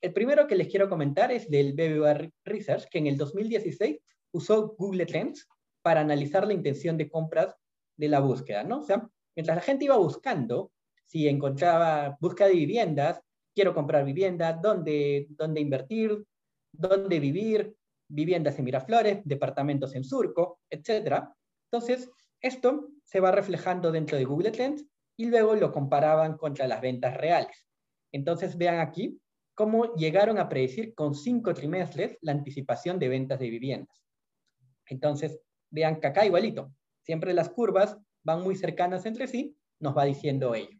El 0.00 0.12
primero 0.12 0.46
que 0.46 0.56
les 0.56 0.68
quiero 0.68 0.88
comentar 0.88 1.30
es 1.30 1.48
del 1.48 1.74
BBVA 1.74 2.30
Research, 2.44 2.88
que 2.90 2.98
en 2.98 3.06
el 3.06 3.16
2016 3.16 3.98
usó 4.32 4.74
Google 4.78 5.06
Trends 5.06 5.48
para 5.82 6.00
analizar 6.00 6.46
la 6.46 6.54
intención 6.54 6.96
de 6.96 7.08
compras 7.08 7.54
de 7.96 8.08
la 8.08 8.20
búsqueda, 8.20 8.64
¿no? 8.64 8.80
O 8.80 8.82
sea, 8.82 9.08
mientras 9.36 9.56
la 9.56 9.62
gente 9.62 9.84
iba 9.84 9.96
buscando, 9.96 10.72
si 11.04 11.28
encontraba 11.28 12.16
búsqueda 12.20 12.48
de 12.48 12.54
viviendas, 12.54 13.20
quiero 13.54 13.74
comprar 13.74 14.04
vivienda, 14.04 14.52
dónde, 14.52 15.26
dónde 15.30 15.60
invertir, 15.60 16.24
dónde 16.72 17.20
vivir, 17.20 17.74
viviendas 18.08 18.58
en 18.58 18.64
Miraflores, 18.64 19.20
departamentos 19.24 19.94
en 19.94 20.04
Surco, 20.04 20.60
etc. 20.70 21.24
Entonces, 21.70 22.10
esto 22.40 22.88
se 23.04 23.20
va 23.20 23.32
reflejando 23.32 23.92
dentro 23.92 24.16
de 24.16 24.24
Google 24.24 24.50
Trends 24.50 24.86
y 25.20 25.26
luego 25.26 25.54
lo 25.54 25.70
comparaban 25.70 26.38
contra 26.38 26.66
las 26.66 26.80
ventas 26.80 27.14
reales. 27.14 27.68
Entonces, 28.10 28.56
vean 28.56 28.78
aquí 28.78 29.20
cómo 29.54 29.94
llegaron 29.94 30.38
a 30.38 30.48
predecir 30.48 30.94
con 30.94 31.14
cinco 31.14 31.52
trimestres 31.52 32.16
la 32.22 32.32
anticipación 32.32 32.98
de 32.98 33.10
ventas 33.10 33.38
de 33.38 33.50
viviendas. 33.50 34.02
Entonces, 34.86 35.38
vean 35.68 36.00
que 36.00 36.06
acá 36.06 36.24
igualito, 36.24 36.72
siempre 37.02 37.34
las 37.34 37.50
curvas 37.50 37.98
van 38.22 38.42
muy 38.42 38.56
cercanas 38.56 39.04
entre 39.04 39.26
sí, 39.26 39.54
nos 39.78 39.94
va 39.94 40.06
diciendo 40.06 40.54
ello. 40.54 40.78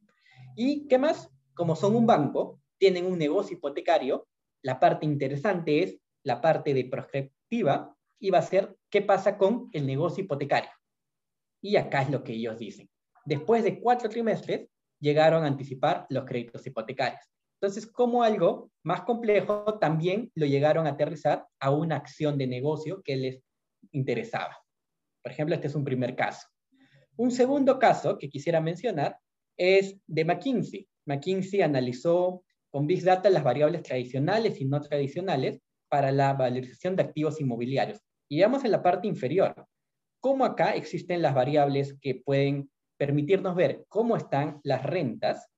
¿Y 0.56 0.88
qué 0.88 0.96
más? 0.96 1.28
Como 1.52 1.76
son 1.76 1.94
un 1.94 2.06
banco, 2.06 2.62
tienen 2.78 3.04
un 3.04 3.18
negocio 3.18 3.58
hipotecario, 3.58 4.26
la 4.62 4.80
parte 4.80 5.04
interesante 5.04 5.82
es 5.82 5.98
la 6.22 6.40
parte 6.40 6.72
de 6.72 6.86
prospectiva 6.86 7.94
y 8.18 8.30
va 8.30 8.38
a 8.38 8.42
ser 8.42 8.74
qué 8.88 9.02
pasa 9.02 9.36
con 9.36 9.68
el 9.74 9.86
negocio 9.86 10.24
hipotecario. 10.24 10.70
Y 11.60 11.76
acá 11.76 12.00
es 12.00 12.08
lo 12.08 12.24
que 12.24 12.32
ellos 12.32 12.58
dicen. 12.58 12.88
Después 13.30 13.62
de 13.62 13.78
cuatro 13.78 14.08
trimestres, 14.08 14.66
llegaron 14.98 15.44
a 15.44 15.46
anticipar 15.46 16.04
los 16.08 16.24
créditos 16.24 16.66
hipotecarios. 16.66 17.20
Entonces, 17.60 17.86
como 17.86 18.24
algo 18.24 18.72
más 18.82 19.02
complejo, 19.02 19.78
también 19.78 20.32
lo 20.34 20.46
llegaron 20.46 20.88
a 20.88 20.90
aterrizar 20.90 21.46
a 21.60 21.70
una 21.70 21.94
acción 21.94 22.36
de 22.36 22.48
negocio 22.48 23.00
que 23.04 23.14
les 23.14 23.40
interesaba. 23.92 24.58
Por 25.22 25.30
ejemplo, 25.30 25.54
este 25.54 25.68
es 25.68 25.76
un 25.76 25.84
primer 25.84 26.16
caso. 26.16 26.48
Un 27.14 27.30
segundo 27.30 27.78
caso 27.78 28.18
que 28.18 28.28
quisiera 28.28 28.60
mencionar 28.60 29.16
es 29.56 29.96
de 30.08 30.24
McKinsey. 30.24 30.88
McKinsey 31.06 31.62
analizó 31.62 32.42
con 32.68 32.88
Big 32.88 33.04
Data 33.04 33.30
las 33.30 33.44
variables 33.44 33.84
tradicionales 33.84 34.60
y 34.60 34.64
no 34.64 34.80
tradicionales 34.80 35.60
para 35.88 36.10
la 36.10 36.32
valorización 36.32 36.96
de 36.96 37.04
activos 37.04 37.40
inmobiliarios. 37.40 38.00
Y 38.28 38.38
veamos 38.38 38.64
en 38.64 38.72
la 38.72 38.82
parte 38.82 39.06
inferior, 39.06 39.54
cómo 40.18 40.44
acá 40.44 40.74
existen 40.74 41.22
las 41.22 41.32
variables 41.32 41.96
que 42.00 42.16
pueden 42.16 42.68
permitirnos 43.00 43.56
ver 43.56 43.86
cómo 43.88 44.14
están 44.14 44.60
las 44.62 44.84
rentas 44.84 45.50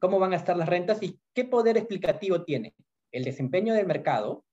¿Cómo 0.00 0.18
van 0.18 0.32
a 0.32 0.36
estar 0.36 0.56
las 0.56 0.68
rentas 0.68 1.02
y 1.02 1.18
qué 1.34 1.44
poder 1.44 1.76
explicativo 1.76 2.44
tiene? 2.44 2.74
El 3.12 3.24
desempeño 3.24 3.74
del 3.74 3.86
mercado, 3.86 4.44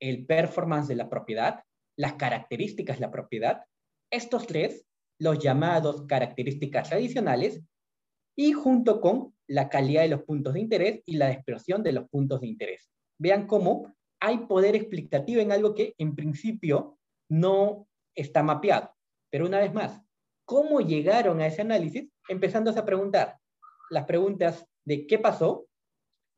el 0.00 0.26
performance 0.26 0.88
de 0.88 0.96
la 0.96 1.08
propiedad, 1.08 1.64
las 1.96 2.14
características 2.14 2.98
de 2.98 3.00
la 3.00 3.10
propiedad, 3.10 3.64
estos 4.10 4.46
tres, 4.46 4.84
los 5.18 5.38
llamados 5.38 6.06
características 6.06 6.88
tradicionales, 6.88 7.62
y 8.36 8.52
junto 8.52 9.00
con 9.00 9.34
la 9.46 9.68
calidad 9.68 10.02
de 10.02 10.08
los 10.08 10.22
puntos 10.22 10.54
de 10.54 10.60
interés 10.60 11.02
y 11.04 11.16
la 11.16 11.30
expresión 11.30 11.82
de 11.82 11.92
los 11.92 12.08
puntos 12.08 12.40
de 12.40 12.46
interés. 12.46 12.90
Vean 13.18 13.46
cómo 13.46 13.92
hay 14.20 14.38
poder 14.46 14.74
explicativo 14.74 15.40
en 15.40 15.52
algo 15.52 15.74
que 15.74 15.94
en 15.98 16.14
principio 16.14 16.98
no 17.28 17.88
está 18.14 18.42
mapeado. 18.42 18.94
Pero 19.30 19.46
una 19.46 19.58
vez 19.58 19.74
más, 19.74 20.00
¿cómo 20.44 20.80
llegaron 20.80 21.40
a 21.40 21.46
ese 21.46 21.62
análisis? 21.62 22.10
Empezándose 22.28 22.78
a 22.78 22.84
preguntar, 22.84 23.38
las 23.90 24.04
preguntas 24.04 24.66
de 24.84 25.06
qué 25.06 25.18
pasó, 25.18 25.66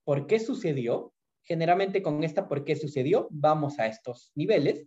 por 0.04 0.26
qué 0.26 0.38
sucedió. 0.38 1.12
Generalmente 1.42 2.02
con 2.02 2.24
esta 2.24 2.48
por 2.48 2.64
qué 2.64 2.74
sucedió 2.74 3.28
vamos 3.30 3.78
a 3.78 3.86
estos 3.86 4.32
niveles. 4.34 4.86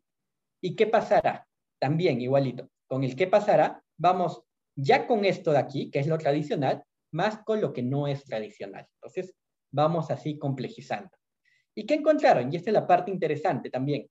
¿Y 0.61 0.75
qué 0.75 0.87
pasará? 0.87 1.47
También 1.79 2.19
igualito. 2.19 2.69
Con 2.87 3.03
el 3.03 3.15
qué 3.15 3.27
pasará 3.27 3.83
vamos 3.97 4.41
ya 4.75 5.07
con 5.07 5.25
esto 5.25 5.51
de 5.51 5.59
aquí, 5.59 5.91
que 5.91 5.99
es 5.99 6.07
lo 6.07 6.17
tradicional, 6.17 6.83
más 7.11 7.39
con 7.43 7.61
lo 7.61 7.73
que 7.73 7.83
no 7.83 8.07
es 8.07 8.23
tradicional. 8.23 8.87
Entonces 8.95 9.35
vamos 9.71 10.09
así 10.11 10.37
complejizando. 10.37 11.11
¿Y 11.75 11.85
qué 11.85 11.95
encontraron? 11.95 12.51
Y 12.51 12.55
esta 12.55 12.71
es 12.71 12.73
la 12.73 12.87
parte 12.87 13.11
interesante 13.11 13.69
también. 13.69 14.07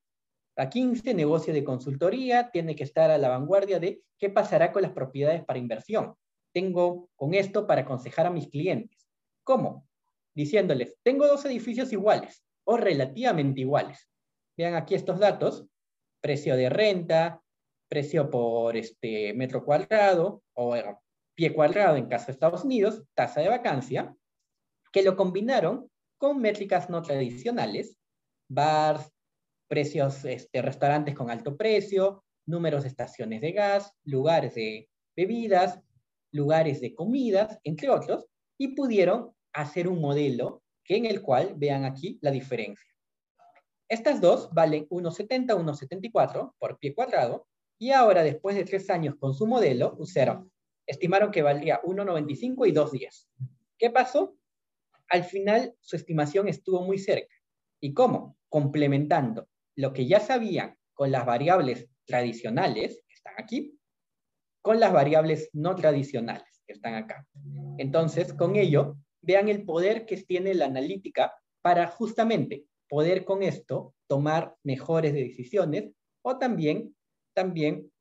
La 0.57 0.69
15, 0.69 1.13
negocio 1.13 1.53
de 1.53 1.63
consultoría, 1.63 2.49
tiene 2.51 2.75
que 2.75 2.83
estar 2.83 3.11
a 3.11 3.17
la 3.17 3.29
vanguardia 3.29 3.79
de 3.79 4.01
qué 4.17 4.29
pasará 4.29 4.73
con 4.73 4.81
las 4.81 4.91
propiedades 4.91 5.45
para 5.45 5.59
inversión 5.59 6.15
tengo 6.57 7.11
con 7.15 7.35
esto 7.35 7.67
para 7.67 7.81
aconsejar 7.81 8.25
a 8.25 8.31
mis 8.31 8.47
clientes. 8.47 9.07
¿Cómo? 9.43 9.87
Diciéndoles, 10.33 10.95
tengo 11.03 11.27
dos 11.27 11.45
edificios 11.45 11.93
iguales 11.93 12.43
o 12.63 12.77
relativamente 12.77 13.61
iguales. 13.61 14.09
Vean 14.57 14.73
aquí 14.73 14.95
estos 14.95 15.19
datos, 15.19 15.67
precio 16.19 16.55
de 16.55 16.69
renta, 16.69 17.43
precio 17.87 18.31
por 18.31 18.75
este 18.75 19.35
metro 19.35 19.63
cuadrado 19.63 20.41
o 20.53 20.75
pie 21.35 21.53
cuadrado 21.53 21.95
en 21.95 22.07
caso 22.07 22.25
de 22.25 22.31
Estados 22.31 22.63
Unidos, 22.63 23.03
tasa 23.13 23.41
de 23.41 23.49
vacancia, 23.49 24.15
que 24.91 25.03
lo 25.03 25.15
combinaron 25.15 25.91
con 26.17 26.41
métricas 26.41 26.89
no 26.89 27.03
tradicionales, 27.03 27.99
bars, 28.49 29.13
precios, 29.67 30.25
este, 30.25 30.61
restaurantes 30.61 31.15
con 31.15 31.29
alto 31.29 31.55
precio, 31.55 32.23
números 32.45 32.83
de 32.83 32.89
estaciones 32.89 33.41
de 33.41 33.51
gas, 33.51 33.93
lugares 34.03 34.55
de 34.55 34.89
bebidas, 35.15 35.79
lugares 36.31 36.81
de 36.81 36.95
comidas, 36.95 37.59
entre 37.63 37.89
otros, 37.89 38.25
y 38.57 38.69
pudieron 38.69 39.33
hacer 39.53 39.87
un 39.87 40.01
modelo 40.01 40.63
que 40.83 40.95
en 40.95 41.05
el 41.05 41.21
cual 41.21 41.53
vean 41.57 41.85
aquí 41.85 42.17
la 42.21 42.31
diferencia. 42.31 42.87
Estas 43.89 44.19
dos 44.21 44.49
valen 44.53 44.87
1,70, 44.89 45.55
1,74 45.55 46.53
por 46.57 46.77
pie 46.79 46.93
cuadrado, 46.93 47.47
y 47.79 47.91
ahora 47.91 48.23
después 48.23 48.55
de 48.55 48.65
tres 48.65 48.89
años 48.89 49.15
con 49.19 49.33
su 49.33 49.45
modelo, 49.45 49.95
usaron, 49.99 50.51
estimaron 50.85 51.31
que 51.31 51.41
valdría 51.41 51.81
1,95 51.81 52.67
y 52.67 52.71
2,10. 52.71 53.27
¿Qué 53.77 53.89
pasó? 53.91 54.35
Al 55.09 55.23
final 55.23 55.75
su 55.79 55.95
estimación 55.95 56.47
estuvo 56.47 56.81
muy 56.81 56.97
cerca. 56.97 57.35
¿Y 57.79 57.93
cómo? 57.93 58.37
Complementando 58.49 59.47
lo 59.77 59.93
que 59.93 60.07
ya 60.07 60.19
sabían 60.19 60.75
con 60.93 61.11
las 61.11 61.25
variables 61.25 61.87
tradicionales, 62.05 63.01
que 63.07 63.13
están 63.13 63.33
aquí, 63.37 63.79
con 64.61 64.79
las 64.79 64.91
variables 64.91 65.49
no 65.53 65.75
tradicionales 65.75 66.61
que 66.65 66.73
están 66.73 66.95
acá. 66.95 67.25
Entonces, 67.77 68.33
con 68.33 68.55
ello, 68.55 68.97
vean 69.21 69.47
el 69.47 69.63
poder 69.63 70.05
que 70.05 70.17
tiene 70.17 70.53
la 70.53 70.65
analítica 70.65 71.33
para 71.61 71.87
justamente 71.87 72.65
poder 72.89 73.23
con 73.23 73.43
esto 73.43 73.93
tomar 74.07 74.55
mejores 74.63 75.13
decisiones 75.13 75.91
o 76.21 76.37
también, 76.37 76.95
también 77.33 77.91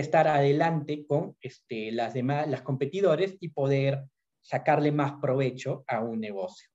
estar 0.00 0.28
adelante 0.28 1.04
con 1.06 1.36
este, 1.40 1.92
las 1.92 2.14
demás, 2.14 2.48
las 2.48 2.62
competidores 2.62 3.36
y 3.40 3.50
poder 3.50 4.04
sacarle 4.42 4.92
más 4.92 5.14
provecho 5.20 5.84
a 5.86 6.00
un 6.00 6.20
negocio. 6.20 6.68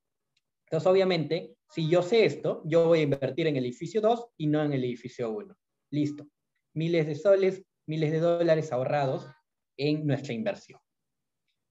Entonces, 0.66 0.88
obviamente, 0.88 1.57
Si 1.70 1.90
yo 1.90 2.02
sé 2.02 2.26
esto, 2.26 2.62
yo 2.66 2.88
voy 2.88 3.00
a 3.00 3.04
invertir 3.04 3.48
en 3.48 3.58
el 3.58 3.66
edificio 3.66 4.02
2 4.02 4.30
y 4.38 4.48
no 4.48 4.64
en 4.64 4.74
el 4.74 4.84
edificio 4.84 5.32
1. 5.32 5.56
Listo. 5.92 6.28
Miles 6.74 7.08
de 7.08 7.16
soles, 7.16 7.64
miles 7.88 8.12
de 8.12 8.20
dólares 8.20 8.72
ahorrados 8.72 9.28
en 9.78 10.06
nuestra 10.06 10.34
inversión. 10.34 10.80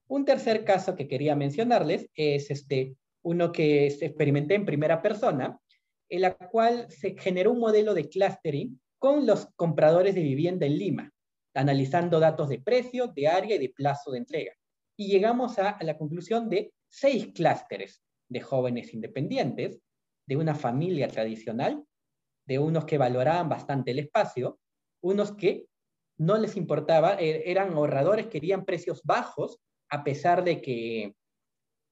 Un 0.07 0.23
tercer 0.23 0.63
caso 0.63 0.95
que 0.95 1.07
quería 1.07 1.35
mencionarles 1.35 2.09
es 2.13 2.49
este, 2.51 2.95
uno 3.23 3.51
que 3.51 3.87
experimenté 3.87 4.55
en 4.55 4.65
primera 4.65 5.01
persona, 5.01 5.59
en 6.09 6.21
la 6.21 6.35
cual 6.35 6.89
se 6.89 7.17
generó 7.17 7.51
un 7.51 7.59
modelo 7.59 7.93
de 7.93 8.07
clustering 8.07 8.79
con 8.99 9.25
los 9.25 9.47
compradores 9.55 10.15
de 10.15 10.23
vivienda 10.23 10.65
en 10.65 10.77
Lima, 10.77 11.13
analizando 11.53 12.19
datos 12.19 12.49
de 12.49 12.59
precio, 12.59 13.07
de 13.07 13.27
área 13.27 13.55
y 13.55 13.59
de 13.59 13.69
plazo 13.69 14.11
de 14.11 14.19
entrega. 14.19 14.53
Y 14.95 15.09
llegamos 15.09 15.59
a, 15.59 15.71
a 15.71 15.83
la 15.83 15.97
conclusión 15.97 16.49
de 16.49 16.73
seis 16.87 17.27
clústeres 17.33 18.01
de 18.29 18.41
jóvenes 18.41 18.93
independientes, 18.93 19.81
de 20.27 20.37
una 20.37 20.53
familia 20.53 21.07
tradicional, 21.07 21.83
de 22.45 22.59
unos 22.59 22.85
que 22.85 22.97
valoraban 22.97 23.49
bastante 23.49 23.91
el 23.91 23.99
espacio, 23.99 24.59
unos 25.01 25.31
que 25.33 25.67
no 26.17 26.37
les 26.37 26.57
importaba, 26.57 27.13
er, 27.13 27.43
eran 27.45 27.73
ahorradores, 27.73 28.27
querían 28.27 28.65
precios 28.65 29.01
bajos, 29.03 29.59
a 29.89 30.03
pesar 30.03 30.43
de 30.43 30.61
que, 30.61 31.15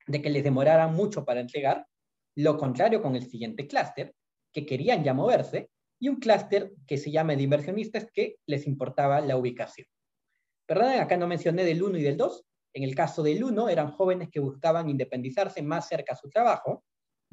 de 0.08 0.22
que 0.22 0.30
les 0.30 0.44
demorara 0.44 0.88
mucho 0.88 1.24
para 1.25 1.39
entregar, 1.39 1.88
lo 2.36 2.58
contrario 2.58 3.01
con 3.01 3.15
el 3.15 3.30
siguiente 3.30 3.68
clúster, 3.68 4.13
que 4.54 4.65
querían 4.65 5.04
ya 5.04 5.13
moverse, 5.13 5.70
y 6.00 6.10
un 6.10 6.18
clúster 6.18 6.74
que 6.86 6.98
se 6.98 7.12
llama 7.12 7.36
de 7.36 7.44
inversionistas 7.44 8.08
que 8.13 8.36
les 8.46 8.68
importaba 8.68 9.22
la 9.22 9.38
ubicación. 9.38 9.88
Perdón, 10.68 11.00
acá 11.00 11.15
no 11.15 11.27
mencioné 11.27 11.63
del 11.63 11.84
1 11.84 11.98
y 11.98 12.04
del 12.04 12.18
2. 12.18 12.44
En 12.74 12.84
el 12.84 12.96
caso 12.96 13.24
del 13.24 13.44
1 13.44 13.70
eran 13.70 13.92
jóvenes 13.92 14.30
que 14.30 14.39
buscaban 14.42 14.89
independizarse 14.89 15.62
más 15.62 15.88
cerca 15.88 16.13
a 16.13 16.18
su 16.18 16.30
trabajo, 16.30 16.84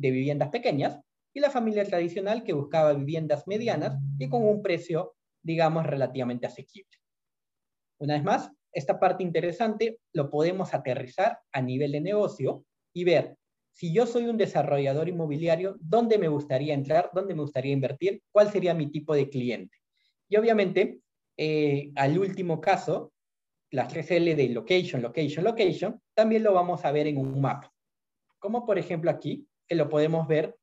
de 0.02 0.10
viviendas 0.10 0.50
pequeñas, 0.50 1.00
y 1.32 1.40
la 1.40 1.50
familia 1.50 1.84
tradicional 1.84 2.44
que 2.44 2.52
buscaba 2.52 2.92
viviendas 2.92 3.46
medianas 3.46 3.98
y 4.18 4.28
con 4.28 4.46
un 4.46 4.60
precio, 4.60 5.14
digamos, 5.42 5.86
relativamente 5.86 6.46
asequible. 6.46 6.98
Una 7.98 8.14
vez 8.14 8.24
más, 8.24 8.50
esta 8.72 9.00
parte 9.00 9.22
interesante 9.22 9.98
lo 10.12 10.28
podemos 10.28 10.74
aterrizar 10.74 11.38
a 11.52 11.62
nivel 11.62 11.92
de 11.92 12.00
negocio 12.00 12.64
y 12.92 13.04
ver 13.04 13.36
si 13.70 13.94
yo 13.94 14.06
soy 14.06 14.26
un 14.26 14.36
desarrollador 14.36 15.08
inmobiliario, 15.08 15.76
¿dónde 15.80 16.18
me 16.18 16.28
gustaría 16.28 16.74
entrar? 16.74 17.10
¿Dónde 17.14 17.34
me 17.34 17.40
gustaría 17.40 17.72
invertir? 17.72 18.22
¿Cuál 18.30 18.52
sería 18.52 18.74
mi 18.74 18.90
tipo 18.90 19.14
de 19.14 19.30
cliente? 19.30 19.78
Y 20.28 20.36
obviamente, 20.36 21.00
eh, 21.38 21.90
al 21.96 22.18
último 22.18 22.60
caso, 22.60 23.12
las 23.70 23.90
3L 23.90 24.34
de 24.34 24.48
location, 24.50 25.00
location, 25.00 25.44
location, 25.44 26.00
también 26.14 26.42
lo 26.42 26.52
vamos 26.52 26.84
a 26.84 26.92
ver 26.92 27.06
en 27.06 27.16
un 27.16 27.40
mapa. 27.40 27.72
Como 28.38 28.66
por 28.66 28.78
ejemplo 28.78 29.10
aquí, 29.10 29.46
que 29.66 29.74
lo 29.74 29.88
podemos 29.88 30.26
ver 30.26 30.56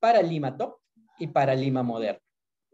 para 0.00 0.22
Lima 0.22 0.56
Top 0.56 0.78
y 1.18 1.28
para 1.28 1.54
Lima 1.54 1.82
Moderno. 1.82 2.22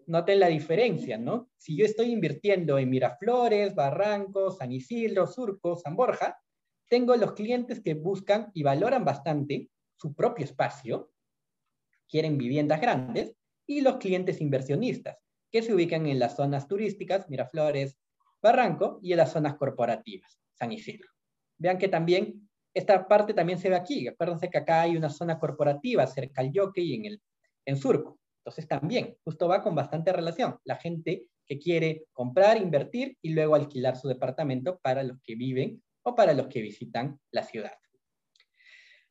Noten 0.07 0.41
la 0.41 0.49
diferencia, 0.49 1.19
¿no? 1.19 1.51
Si 1.57 1.77
yo 1.77 1.85
estoy 1.85 2.13
invirtiendo 2.13 2.79
en 2.79 2.89
Miraflores, 2.89 3.75
Barrancos, 3.75 4.57
San 4.57 4.73
Isidro, 4.73 5.27
Surco, 5.27 5.77
San 5.77 5.97
Borja, 5.97 6.39
tengo 6.89 7.15
los 7.17 7.33
clientes 7.33 7.83
que 7.83 7.95
buscan 7.95 8.51
y 8.55 8.63
valoran 8.63 9.05
bastante 9.05 9.71
su 9.97 10.15
propio 10.15 10.45
espacio, 10.47 11.13
quieren 12.09 12.39
viviendas 12.39 12.81
grandes, 12.81 13.35
y 13.67 13.83
los 13.83 13.99
clientes 13.99 14.41
inversionistas, 14.41 15.19
que 15.51 15.63
se 15.63 15.75
ubican 15.75 16.07
en 16.07 16.19
las 16.19 16.37
zonas 16.37 16.67
turísticas, 16.67 17.29
Miraflores, 17.29 17.99
Barranco, 18.41 18.99
y 19.03 19.13
en 19.13 19.19
las 19.19 19.33
zonas 19.33 19.57
corporativas, 19.57 20.41
San 20.55 20.73
Isidro. 20.73 21.11
Vean 21.59 21.77
que 21.77 21.89
también, 21.89 22.48
esta 22.79 23.07
parte 23.07 23.35
también 23.35 23.59
se 23.59 23.69
ve 23.69 23.77
aquí. 23.77 24.09
Acuérdense 24.09 24.49
que 24.49 24.59
acá 24.59 24.83
hay 24.83 24.97
una 24.97 25.11
zona 25.11 25.39
corporativa 25.39 26.07
cerca 26.07 26.41
al 26.41 26.53
Jockey 26.55 26.95
en, 26.95 27.05
el, 27.07 27.23
en 27.67 27.77
Surco. 27.77 28.19
Entonces 28.41 28.67
también, 28.67 29.17
justo 29.25 29.49
va 29.49 29.63
con 29.63 29.75
bastante 29.75 30.13
relación. 30.13 30.59
La 30.65 30.77
gente 30.77 31.27
que 31.47 31.59
quiere 31.59 32.05
comprar, 32.13 32.57
invertir 32.57 33.17
y 33.23 33.31
luego 33.31 33.55
alquilar 33.55 33.97
su 33.97 34.09
departamento 34.09 34.79
para 34.83 35.03
los 35.03 35.19
que 35.23 35.35
viven 35.35 35.83
o 36.03 36.15
para 36.15 36.33
los 36.33 36.47
que 36.49 36.63
visitan 36.63 37.19
la 37.31 37.43
ciudad. 37.43 37.73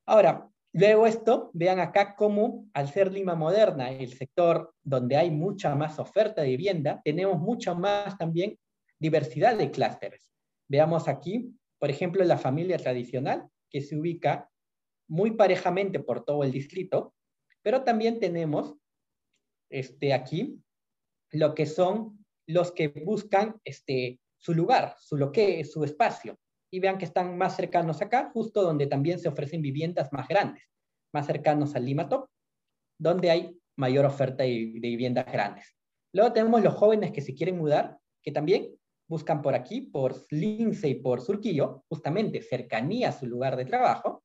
Ahora, 0.06 0.50
Luego 0.80 1.08
esto, 1.08 1.50
vean 1.54 1.80
acá 1.80 2.15
cómo 2.15 2.68
al 2.74 2.88
ser 2.89 3.12
Lima 3.12 3.34
Moderna, 3.34 3.89
el 3.89 4.13
sector 4.13 4.76
donde 4.84 5.15
hay 5.15 5.32
mucha 5.32 5.74
más 5.74 5.98
oferta 5.98 6.44
de 6.44 6.50
vivienda, 6.50 7.02
tenemos 7.04 7.39
mucha 7.39 7.74
más 7.74 8.15
también 8.15 8.60
diversidad 9.00 9.58
de 9.58 9.72
clústeres. 9.72 10.30
Veamos 10.70 11.08
aquí, 11.08 11.58
por 11.80 11.89
ejemplo, 11.89 12.24
la 12.24 12.38
familia 12.38 12.78
tradicional, 12.78 13.50
que 13.69 13.82
se 13.82 13.97
ubica 13.97 14.49
muy 15.10 15.32
parejamente 15.32 15.99
por 15.99 16.23
todo 16.23 16.43
el 16.43 16.51
distrito, 16.51 17.15
pero 17.62 17.84
también 17.84 18.19
tenemos 18.19 18.75
este, 19.69 20.13
aquí 20.13 20.62
lo 21.32 21.53
que 21.53 21.65
son 21.65 22.25
los 22.47 22.71
que 22.71 22.88
buscan 22.88 23.60
este, 23.63 24.19
su 24.38 24.53
lugar, 24.53 24.95
su, 24.99 25.17
lo 25.17 25.32
que, 25.32 25.63
su 25.65 25.84
espacio 25.84 26.39
y 26.71 26.80
vean 26.80 26.97
que 26.97 27.06
están 27.06 27.38
más 27.38 27.56
cercanos 27.56 28.01
acá, 28.01 28.30
justo 28.34 28.62
donde 28.62 28.88
también 28.88 29.19
se 29.19 29.30
ofrecen 29.30 29.62
viviendas 29.62 30.12
más 30.12 30.27
grandes, 30.27 30.63
más 31.13 31.25
cercanos 31.25 31.75
al 31.75 31.86
Lima 31.86 32.10
Top, 32.10 32.30
donde 32.99 33.32
hay 33.32 33.60
mayor 33.77 34.06
oferta 34.06 34.43
de, 34.43 34.49
viviendas 34.49 35.25
grandes. 35.32 35.75
Luego 36.13 36.34
tenemos 36.34 36.63
los 36.63 36.73
jóvenes 36.73 37.12
que 37.12 37.21
se 37.21 37.34
quieren 37.34 37.58
mudar, 37.58 37.97
que 38.21 38.32
también 38.32 38.75
buscan 39.08 39.41
por 39.41 39.56
aquí, 39.56 39.82
por 39.82 40.15
Lince 40.30 40.89
y 40.89 40.96
por 40.96 41.22
Surquillo, 41.22 41.84
justamente 41.88 42.41
cercanía 42.41 43.10
a 43.10 43.12
su 43.13 43.26
lugar 43.26 43.56
de 43.56 43.65
trabajo. 43.65 44.24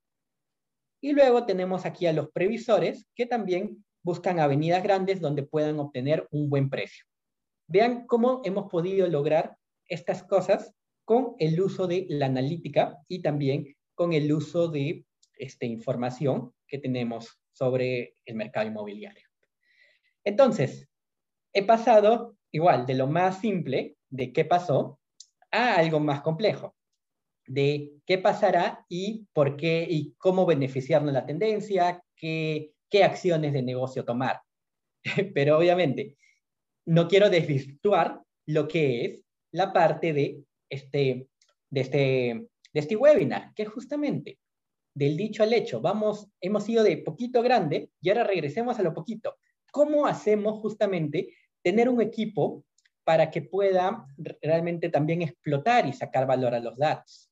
Y 1.01 1.13
luego 1.13 1.47
tenemos 1.47 1.85
aquí 1.87 2.07
a 2.07 2.13
los 2.13 2.31
previsores, 2.31 3.09
que 3.15 3.27
también 3.27 3.85
buscan 4.03 4.41
avenidas 4.41 4.83
grandes 4.83 5.21
donde 5.21 5.45
puedan 5.45 5.79
obtener 5.79 6.27
un 6.31 6.51
buen 6.51 6.69
precio. 6.69 7.05
Vean 7.69 8.07
cómo 8.07 8.43
hemos 8.45 8.71
podido 8.71 9.07
lograr 9.09 9.57
estas 9.87 10.23
cosas 10.25 10.75
con 11.05 11.35
el 11.39 11.61
uso 11.61 11.87
de 11.87 12.07
la 12.09 12.27
analítica 12.27 12.99
y 13.09 13.23
también 13.23 13.75
con 13.95 14.13
el 14.13 14.33
uso 14.33 14.69
de 14.69 15.05
esta 15.35 15.67
información 15.67 16.53
que 16.67 16.79
tenemos 16.79 17.41
sobre 17.53 18.17
el 18.25 18.35
mercado 18.37 18.67
inmobiliario. 18.67 19.29
Entonces, 20.25 20.89
he 21.53 21.65
pasado 21.65 22.37
igual 22.51 22.87
de 22.87 22.95
lo 22.95 23.07
más 23.07 23.41
simple, 23.41 23.97
de 24.13 24.33
qué 24.33 24.45
pasó, 24.45 25.01
a 25.51 25.77
algo 25.77 26.01
más 26.01 26.23
complejo, 26.23 26.77
de 27.47 27.95
qué 28.07 28.19
pasará 28.19 28.85
y 28.89 29.27
por 29.33 29.57
qué 29.57 29.87
y 29.89 30.15
cómo 30.19 30.47
beneficiarnos 30.47 31.13
la 31.13 31.27
tendencia, 31.27 32.03
qué, 32.17 32.73
qué 32.91 33.05
acciones 33.05 33.53
de 33.53 33.63
negocio 33.63 34.05
tomar. 34.05 34.43
Pero 35.35 35.59
obviamente, 35.59 36.17
no 36.87 37.09
quiero 37.09 37.31
desvirtuar 37.31 38.23
lo 38.47 38.69
que 38.69 39.05
es 39.05 39.25
la 39.51 39.73
parte 39.73 40.13
de 40.13 40.45
este, 40.69 41.29
de, 41.71 41.81
este, 41.81 42.49
de 42.73 42.81
este 42.81 42.97
webinar, 42.97 43.53
que 43.55 43.65
justamente 43.65 44.39
del 44.95 45.17
dicho 45.17 45.43
al 45.43 45.55
hecho, 45.55 45.81
vamos, 45.81 46.29
hemos 46.41 46.69
ido 46.69 46.85
de 46.85 46.99
poquito 46.99 47.43
grande 47.43 47.91
y 48.03 48.11
ahora 48.11 48.25
regresemos 48.25 48.79
a 48.79 48.83
lo 48.83 48.93
poquito. 48.93 49.37
¿Cómo 49.71 50.07
hacemos 50.07 50.61
justamente 50.61 51.35
tener 51.63 51.89
un 51.89 52.03
equipo 52.03 52.65
para 53.05 53.31
que 53.31 53.43
pueda 53.43 54.07
realmente 54.41 54.89
también 54.89 55.23
explotar 55.23 55.87
y 55.87 55.93
sacar 55.93 56.27
valor 56.27 56.55
a 56.55 56.61
los 56.61 56.77
datos? 56.77 57.31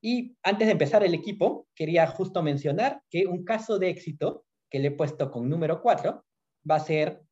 Y 0.00 0.36
antes 0.42 0.68
de 0.68 0.72
empezar 0.72 1.02
el 1.02 1.14
equipo, 1.14 1.66
quería 1.74 2.06
justo 2.06 2.42
mencionar 2.42 3.02
que 3.10 3.26
un 3.26 3.44
caso 3.44 3.78
de 3.78 3.90
éxito 3.90 4.44
que 4.70 4.78
le 4.78 4.88
he 4.88 4.92
puesto 4.92 5.30
con 5.30 5.48
número 5.48 5.82
4 5.82 6.24
va 6.70 6.76
a 6.76 6.80
ser, 6.80 7.22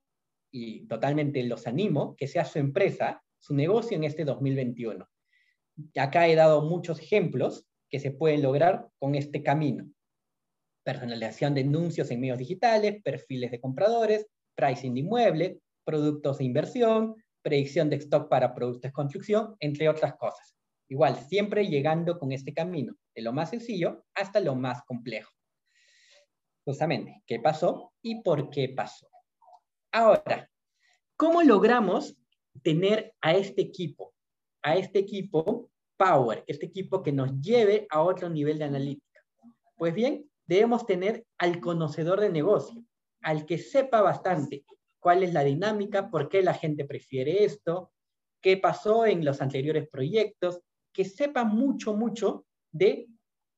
y 0.50 0.86
totalmente 0.86 1.42
los 1.44 1.66
animo, 1.66 2.16
que 2.16 2.26
sea 2.26 2.44
su 2.44 2.58
empresa 2.58 3.22
su 3.38 3.54
negocio 3.54 3.96
en 3.96 4.04
este 4.04 4.24
2021. 4.24 5.08
Acá 5.96 6.26
he 6.26 6.34
dado 6.34 6.62
muchos 6.62 6.98
ejemplos 6.98 7.66
que 7.88 8.00
se 8.00 8.10
pueden 8.10 8.42
lograr 8.42 8.88
con 8.98 9.14
este 9.14 9.42
camino. 9.42 9.88
Personalización 10.82 11.54
de 11.54 11.60
anuncios 11.60 12.10
en 12.10 12.20
medios 12.20 12.38
digitales, 12.38 13.00
perfiles 13.02 13.52
de 13.52 13.60
compradores, 13.60 14.26
pricing 14.56 14.94
de 14.94 15.00
inmuebles, 15.00 15.58
productos 15.84 16.38
de 16.38 16.44
inversión, 16.44 17.14
predicción 17.46 17.88
de 17.88 17.94
stock 17.94 18.28
para 18.28 18.52
productos 18.52 18.82
de 18.82 18.92
construcción, 18.92 19.54
entre 19.60 19.88
otras 19.88 20.16
cosas. 20.16 20.56
Igual, 20.88 21.14
siempre 21.28 21.68
llegando 21.68 22.18
con 22.18 22.32
este 22.32 22.52
camino, 22.52 22.96
de 23.14 23.22
lo 23.22 23.32
más 23.32 23.50
sencillo 23.50 24.04
hasta 24.16 24.40
lo 24.40 24.56
más 24.56 24.82
complejo. 24.82 25.30
Justamente, 26.64 27.22
¿qué 27.24 27.38
pasó 27.38 27.92
y 28.02 28.20
por 28.22 28.50
qué 28.50 28.70
pasó? 28.70 29.06
Ahora, 29.92 30.50
¿cómo 31.16 31.44
logramos 31.44 32.16
tener 32.64 33.14
a 33.20 33.34
este 33.36 33.62
equipo, 33.62 34.12
a 34.62 34.74
este 34.74 34.98
equipo 34.98 35.70
Power, 35.96 36.44
este 36.46 36.66
equipo 36.66 37.02
que 37.02 37.12
nos 37.12 37.40
lleve 37.40 37.86
a 37.88 38.02
otro 38.02 38.28
nivel 38.28 38.58
de 38.58 38.64
analítica. 38.64 39.24
Pues 39.76 39.94
bien, 39.94 40.30
debemos 40.46 40.84
tener 40.84 41.24
al 41.38 41.60
conocedor 41.60 42.20
de 42.20 42.28
negocio, 42.28 42.84
al 43.22 43.46
que 43.46 43.56
sepa 43.56 44.02
bastante 44.02 44.66
cuál 45.06 45.22
es 45.22 45.32
la 45.32 45.44
dinámica, 45.44 46.10
por 46.10 46.28
qué 46.28 46.42
la 46.42 46.52
gente 46.52 46.84
prefiere 46.84 47.44
esto, 47.44 47.92
qué 48.42 48.56
pasó 48.56 49.06
en 49.06 49.24
los 49.24 49.40
anteriores 49.40 49.88
proyectos, 49.88 50.60
que 50.92 51.04
sepa 51.04 51.44
mucho, 51.44 51.94
mucho 51.94 52.44
de 52.72 53.06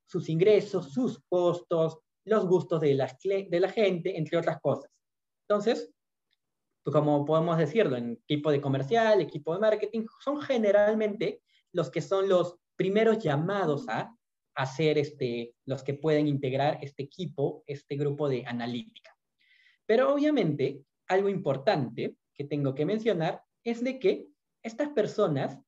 sus 0.04 0.28
ingresos, 0.28 0.92
sus 0.92 1.24
costos, 1.26 2.00
los 2.26 2.46
gustos 2.46 2.82
de 2.82 2.94
la, 2.94 3.16
de 3.24 3.61
la 3.61 3.70
gente, 3.70 4.18
entre 4.18 4.37
otras 4.37 4.61
cosas. 4.61 4.90
Entonces, 5.48 5.90
como 6.84 7.24
podemos 7.24 7.56
decirlo, 7.56 7.96
en 7.96 8.20
equipo 8.28 8.50
de 8.50 8.61
comercial, 8.61 9.22
equipo 9.22 9.54
de 9.54 9.61
marketing, 9.61 10.04
son 10.22 10.42
generalmente 10.42 11.40
los 11.72 11.90
que 11.90 12.02
son 12.02 12.28
los 12.28 12.56
primeros 12.76 13.20
llamados 13.20 13.88
a 13.88 14.14
hacer 14.54 14.98
este, 14.98 15.54
los 15.64 15.82
que 15.82 15.94
pueden 15.94 16.28
integrar 16.28 16.78
este 16.82 17.04
equipo, 17.04 17.64
este 17.66 17.96
grupo 17.96 18.28
de 18.28 18.44
analítica. 18.46 19.16
Pero 19.87 20.12
obviamente, 20.12 20.84
algo 21.09 21.29
importante 21.29 22.14
que 22.35 22.44
tengo 22.44 22.75
que 22.75 22.87
mencionar 22.87 23.42
es 23.64 23.83
de 23.83 23.99
que 23.99 24.29
estas 24.62 24.90
personas 24.90 25.59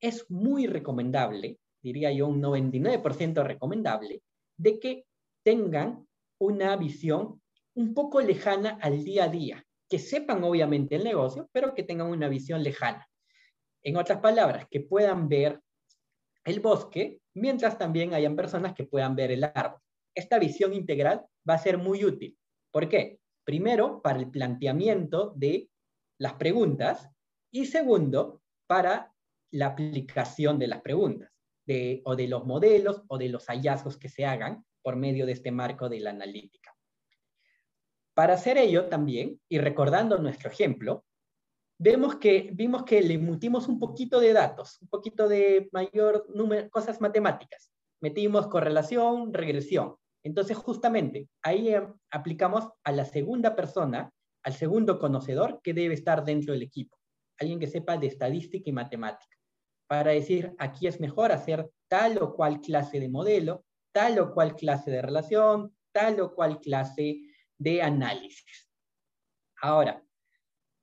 es 0.00 0.30
muy 0.30 0.66
recomendable, 0.66 1.58
diría 1.82 2.12
yo 2.12 2.26
un 2.26 2.42
99% 2.42 3.44
recomendable, 3.44 4.22
de 4.56 4.78
que 4.78 5.06
tengan 5.44 6.06
una 6.38 6.76
visión 6.76 7.40
un 7.74 7.94
poco 7.94 8.20
lejana 8.20 8.78
al 8.80 9.04
día 9.04 9.24
a 9.24 9.28
día, 9.28 9.64
que 9.88 9.98
sepan 9.98 10.42
obviamente 10.44 10.96
el 10.96 11.04
negocio, 11.04 11.48
pero 11.52 11.74
que 11.74 11.82
tengan 11.82 12.08
una 12.08 12.28
visión 12.28 12.62
lejana. 12.62 13.06
En 13.82 13.96
otras 13.96 14.20
palabras, 14.20 14.66
que 14.70 14.80
puedan 14.80 15.28
ver 15.28 15.60
el 16.44 16.60
bosque, 16.60 17.20
mientras 17.34 17.78
también 17.78 18.14
hayan 18.14 18.36
personas 18.36 18.74
que 18.74 18.84
puedan 18.84 19.14
ver 19.14 19.30
el 19.30 19.44
árbol. 19.44 19.80
Esta 20.14 20.38
visión 20.38 20.72
integral 20.74 21.24
va 21.48 21.54
a 21.54 21.58
ser 21.58 21.78
muy 21.78 22.04
útil. 22.04 22.36
¿Por 22.70 22.88
qué? 22.88 23.19
Primero, 23.50 24.00
para 24.00 24.20
el 24.20 24.30
planteamiento 24.30 25.32
de 25.34 25.68
las 26.18 26.34
preguntas 26.34 27.10
y 27.50 27.66
segundo, 27.66 28.42
para 28.68 29.12
la 29.50 29.66
aplicación 29.66 30.56
de 30.56 30.68
las 30.68 30.82
preguntas 30.82 31.32
de, 31.66 32.00
o 32.04 32.14
de 32.14 32.28
los 32.28 32.46
modelos 32.46 33.02
o 33.08 33.18
de 33.18 33.28
los 33.28 33.46
hallazgos 33.46 33.96
que 33.96 34.08
se 34.08 34.24
hagan 34.24 34.64
por 34.82 34.94
medio 34.94 35.26
de 35.26 35.32
este 35.32 35.50
marco 35.50 35.88
de 35.88 35.98
la 35.98 36.10
analítica. 36.10 36.76
Para 38.14 38.34
hacer 38.34 38.56
ello 38.56 38.88
también, 38.88 39.40
y 39.48 39.58
recordando 39.58 40.18
nuestro 40.18 40.48
ejemplo, 40.48 41.04
vemos 41.76 42.18
que, 42.20 42.50
vimos 42.52 42.84
que 42.84 43.02
le 43.02 43.18
mutimos 43.18 43.66
un 43.66 43.80
poquito 43.80 44.20
de 44.20 44.32
datos, 44.32 44.80
un 44.80 44.86
poquito 44.86 45.26
de 45.26 45.68
mayor 45.72 46.24
número, 46.32 46.70
cosas 46.70 47.00
matemáticas. 47.00 47.72
Metimos 48.00 48.46
correlación, 48.46 49.34
regresión. 49.34 49.96
Entonces, 50.22 50.56
justamente, 50.56 51.28
ahí 51.42 51.68
eh, 51.74 51.86
aplicamos 52.10 52.68
a 52.84 52.92
la 52.92 53.04
segunda 53.04 53.56
persona, 53.56 54.12
al 54.42 54.52
segundo 54.54 54.98
conocedor 54.98 55.60
que 55.62 55.74
debe 55.74 55.94
estar 55.94 56.24
dentro 56.24 56.52
del 56.52 56.62
equipo. 56.62 56.96
Alguien 57.38 57.58
que 57.58 57.66
sepa 57.66 57.96
de 57.96 58.06
estadística 58.06 58.68
y 58.68 58.72
matemática. 58.72 59.36
Para 59.86 60.12
decir, 60.12 60.54
aquí 60.58 60.86
es 60.86 61.00
mejor 61.00 61.32
hacer 61.32 61.70
tal 61.88 62.18
o 62.22 62.34
cual 62.34 62.60
clase 62.60 63.00
de 63.00 63.08
modelo, 63.08 63.64
tal 63.92 64.18
o 64.18 64.32
cual 64.32 64.54
clase 64.54 64.90
de 64.90 65.02
relación, 65.02 65.74
tal 65.92 66.20
o 66.20 66.34
cual 66.34 66.60
clase 66.60 67.22
de 67.58 67.82
análisis. 67.82 68.70
Ahora, 69.60 70.02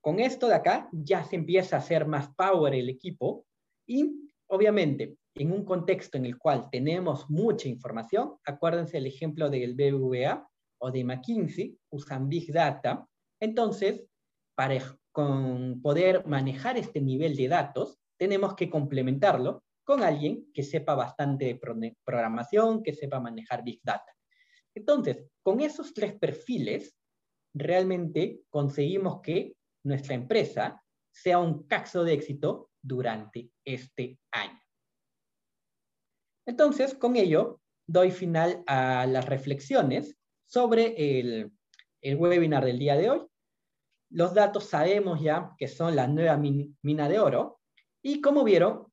con 0.02 0.20
esto 0.20 0.48
de 0.48 0.56
acá 0.56 0.90
ya 0.92 1.24
se 1.24 1.36
empieza 1.36 1.76
a 1.76 1.80
hacer 1.80 2.06
más 2.06 2.34
power 2.36 2.74
el 2.74 2.90
equipo 2.90 3.46
y 3.86 4.32
obviamente 4.48 5.18
en 5.40 5.52
un 5.52 5.64
contexto 5.64 6.18
en 6.18 6.26
el 6.26 6.38
cual 6.38 6.70
tenemos 6.72 7.30
mucha 7.30 7.68
información, 7.68 8.36
acuérdense 8.46 8.98
el 8.98 9.08
ejemplo 9.08 9.50
del 9.50 9.76
BBVA 9.76 10.48
o 10.80 10.92
de 10.92 11.04
McKinsey, 11.04 11.78
usan 11.90 12.28
Big 12.28 12.52
Data, 12.52 13.08
entonces 13.40 14.04
para 14.56 14.80
con 15.12 15.82
poder 15.82 16.26
manejar 16.28 16.78
este 16.78 17.02
nivel 17.02 17.36
de 17.36 17.48
datos, 17.48 18.00
tenemos 18.18 18.56
que 18.56 18.70
complementarlo 18.70 19.64
con 19.84 20.04
alguien 20.04 20.46
que 20.54 20.62
sepa 20.64 20.94
bastante 20.94 21.46
de 21.46 21.96
programación, 22.04 22.84
que 22.84 22.94
sepa 22.94 23.20
manejar 23.20 23.64
Big 23.64 23.80
Data. 23.84 24.14
Entonces, 24.76 25.26
con 25.42 25.62
esos 25.62 25.94
tres 25.94 26.14
perfiles, 26.20 26.96
realmente 27.54 28.42
conseguimos 28.50 29.22
que 29.22 29.56
nuestra 29.84 30.14
empresa 30.14 30.84
sea 31.12 31.40
un 31.40 31.64
caso 31.64 32.04
de 32.04 32.14
éxito 32.14 32.70
durante 32.80 33.50
este 33.66 34.20
año. 34.32 34.67
Entonces, 36.48 36.96
con 36.96 37.16
ello, 37.16 37.62
doy 37.86 38.10
final 38.10 38.64
a 38.66 39.06
las 39.06 39.26
reflexiones 39.26 40.18
sobre 40.48 41.20
el, 41.20 41.52
webinar 42.02 42.66
del 42.66 42.80
día 42.80 42.96
de 42.96 43.12
hoy. 43.12 43.28
Los 44.10 44.34
datos 44.34 44.64
sabemos 44.64 45.22
ya 45.22 45.54
que 45.58 45.68
son 45.68 45.96
la 45.96 46.08
nueva 46.08 46.38
mina 46.38 47.08
de 47.08 47.20
oro 47.20 47.60
y 48.02 48.22
como 48.22 48.44
vieron, 48.44 48.88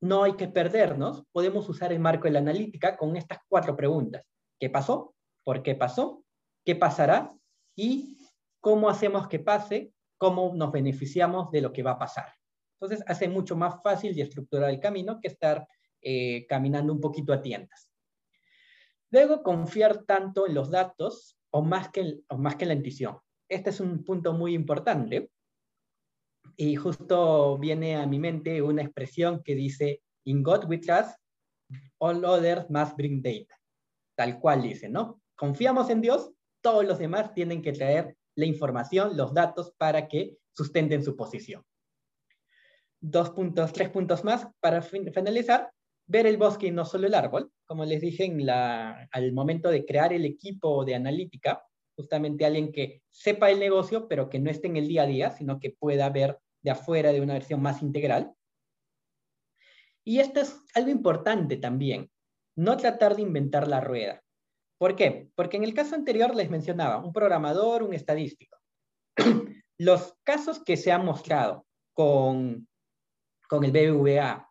no 0.00 0.22
hay 0.22 0.34
que 0.36 0.48
perdernos, 0.48 1.24
podemos 1.32 1.68
usar 1.68 1.92
el 1.92 1.98
marco 1.98 2.24
de 2.24 2.30
la 2.30 2.38
analítica 2.38 2.96
con 2.96 3.16
estas 3.16 3.40
cuatro 3.48 3.76
preguntas. 3.76 4.22
¿Qué 4.58 4.70
pasó? 4.70 5.14
¿Por 5.44 5.62
qué 5.62 5.74
pasó? 5.74 6.24
¿Qué 6.64 6.76
pasará? 6.76 7.34
¿Y 7.76 8.16
cómo 8.60 8.88
hacemos 8.88 9.28
que 9.28 9.40
pase? 9.40 9.92
cómo 10.18 10.52
nos 10.54 10.72
beneficiamos 10.72 11.50
de 11.50 11.62
lo 11.62 11.72
que 11.72 11.82
va 11.82 11.92
a 11.92 11.98
pasar. 11.98 12.34
Entonces, 12.78 13.04
hace 13.08 13.28
mucho 13.28 13.56
más 13.56 13.80
fácil 13.82 14.16
y 14.16 14.20
estructurar 14.20 14.70
el 14.70 14.80
camino 14.80 15.20
que 15.20 15.28
estar 15.28 15.66
eh, 16.02 16.46
caminando 16.46 16.92
un 16.92 17.00
poquito 17.00 17.32
a 17.32 17.42
tiendas. 17.42 17.88
Luego, 19.10 19.42
confiar 19.42 20.04
tanto 20.04 20.46
en 20.46 20.54
los 20.54 20.70
datos 20.70 21.38
o 21.50 21.62
más 21.62 21.90
que, 21.90 22.20
o 22.28 22.36
más 22.36 22.56
que 22.56 22.64
en 22.64 22.68
la 22.68 22.74
intuición. 22.74 23.18
Este 23.48 23.70
es 23.70 23.80
un 23.80 24.04
punto 24.04 24.32
muy 24.34 24.54
importante. 24.54 25.30
Y 26.56 26.76
justo 26.76 27.56
viene 27.58 27.96
a 27.96 28.06
mi 28.06 28.18
mente 28.18 28.60
una 28.60 28.82
expresión 28.82 29.42
que 29.42 29.54
dice, 29.54 30.02
in 30.24 30.42
God 30.42 30.64
we 30.68 30.78
trust, 30.78 31.18
all 31.98 32.24
others 32.24 32.68
must 32.68 32.96
bring 32.96 33.22
data. 33.22 33.54
Tal 34.16 34.38
cual 34.40 34.62
dice, 34.62 34.88
¿no? 34.88 35.22
Confiamos 35.36 35.88
en 35.90 36.00
Dios, 36.00 36.32
todos 36.60 36.84
los 36.84 36.98
demás 36.98 37.32
tienen 37.32 37.62
que 37.62 37.72
traer 37.72 38.16
la 38.34 38.46
información, 38.46 39.16
los 39.16 39.32
datos 39.32 39.72
para 39.78 40.08
que 40.08 40.36
sustenten 40.52 41.02
su 41.04 41.16
posición. 41.16 41.64
Dos 43.00 43.30
puntos, 43.30 43.72
tres 43.72 43.90
puntos 43.90 44.24
más 44.24 44.48
para 44.60 44.82
finalizar. 44.82 45.72
Ver 46.08 46.26
el 46.26 46.36
bosque 46.36 46.66
y 46.66 46.70
no 46.70 46.84
solo 46.84 47.06
el 47.06 47.14
árbol. 47.14 47.52
Como 47.64 47.84
les 47.84 48.00
dije 48.00 48.32
al 49.12 49.32
momento 49.32 49.70
de 49.70 49.84
crear 49.84 50.12
el 50.12 50.24
equipo 50.24 50.84
de 50.84 50.94
analítica, 50.94 51.62
justamente 51.96 52.44
alguien 52.44 52.72
que 52.72 53.02
sepa 53.10 53.50
el 53.50 53.60
negocio, 53.60 54.08
pero 54.08 54.28
que 54.28 54.38
no 54.38 54.50
esté 54.50 54.68
en 54.68 54.76
el 54.76 54.88
día 54.88 55.02
a 55.02 55.06
día, 55.06 55.30
sino 55.30 55.60
que 55.60 55.70
pueda 55.70 56.08
ver 56.10 56.38
de 56.62 56.70
afuera 56.70 57.12
de 57.12 57.20
una 57.20 57.34
versión 57.34 57.60
más 57.62 57.82
integral. 57.82 58.32
Y 60.04 60.20
esto 60.20 60.40
es 60.40 60.58
algo 60.74 60.90
importante 60.90 61.56
también, 61.56 62.10
no 62.56 62.76
tratar 62.76 63.14
de 63.14 63.22
inventar 63.22 63.68
la 63.68 63.80
rueda. 63.80 64.22
¿Por 64.78 64.96
qué? 64.96 65.28
Porque 65.34 65.56
en 65.56 65.64
el 65.64 65.74
caso 65.74 65.94
anterior 65.94 66.34
les 66.34 66.50
mencionaba 66.50 67.04
un 67.04 67.12
programador, 67.12 67.82
un 67.82 67.92
estadístico. 67.92 68.56
Los 69.78 70.16
casos 70.22 70.62
que 70.64 70.76
se 70.76 70.92
han 70.92 71.04
mostrado 71.04 71.66
con, 71.92 72.68
con 73.48 73.64
el 73.64 73.72
BBVA, 73.72 74.47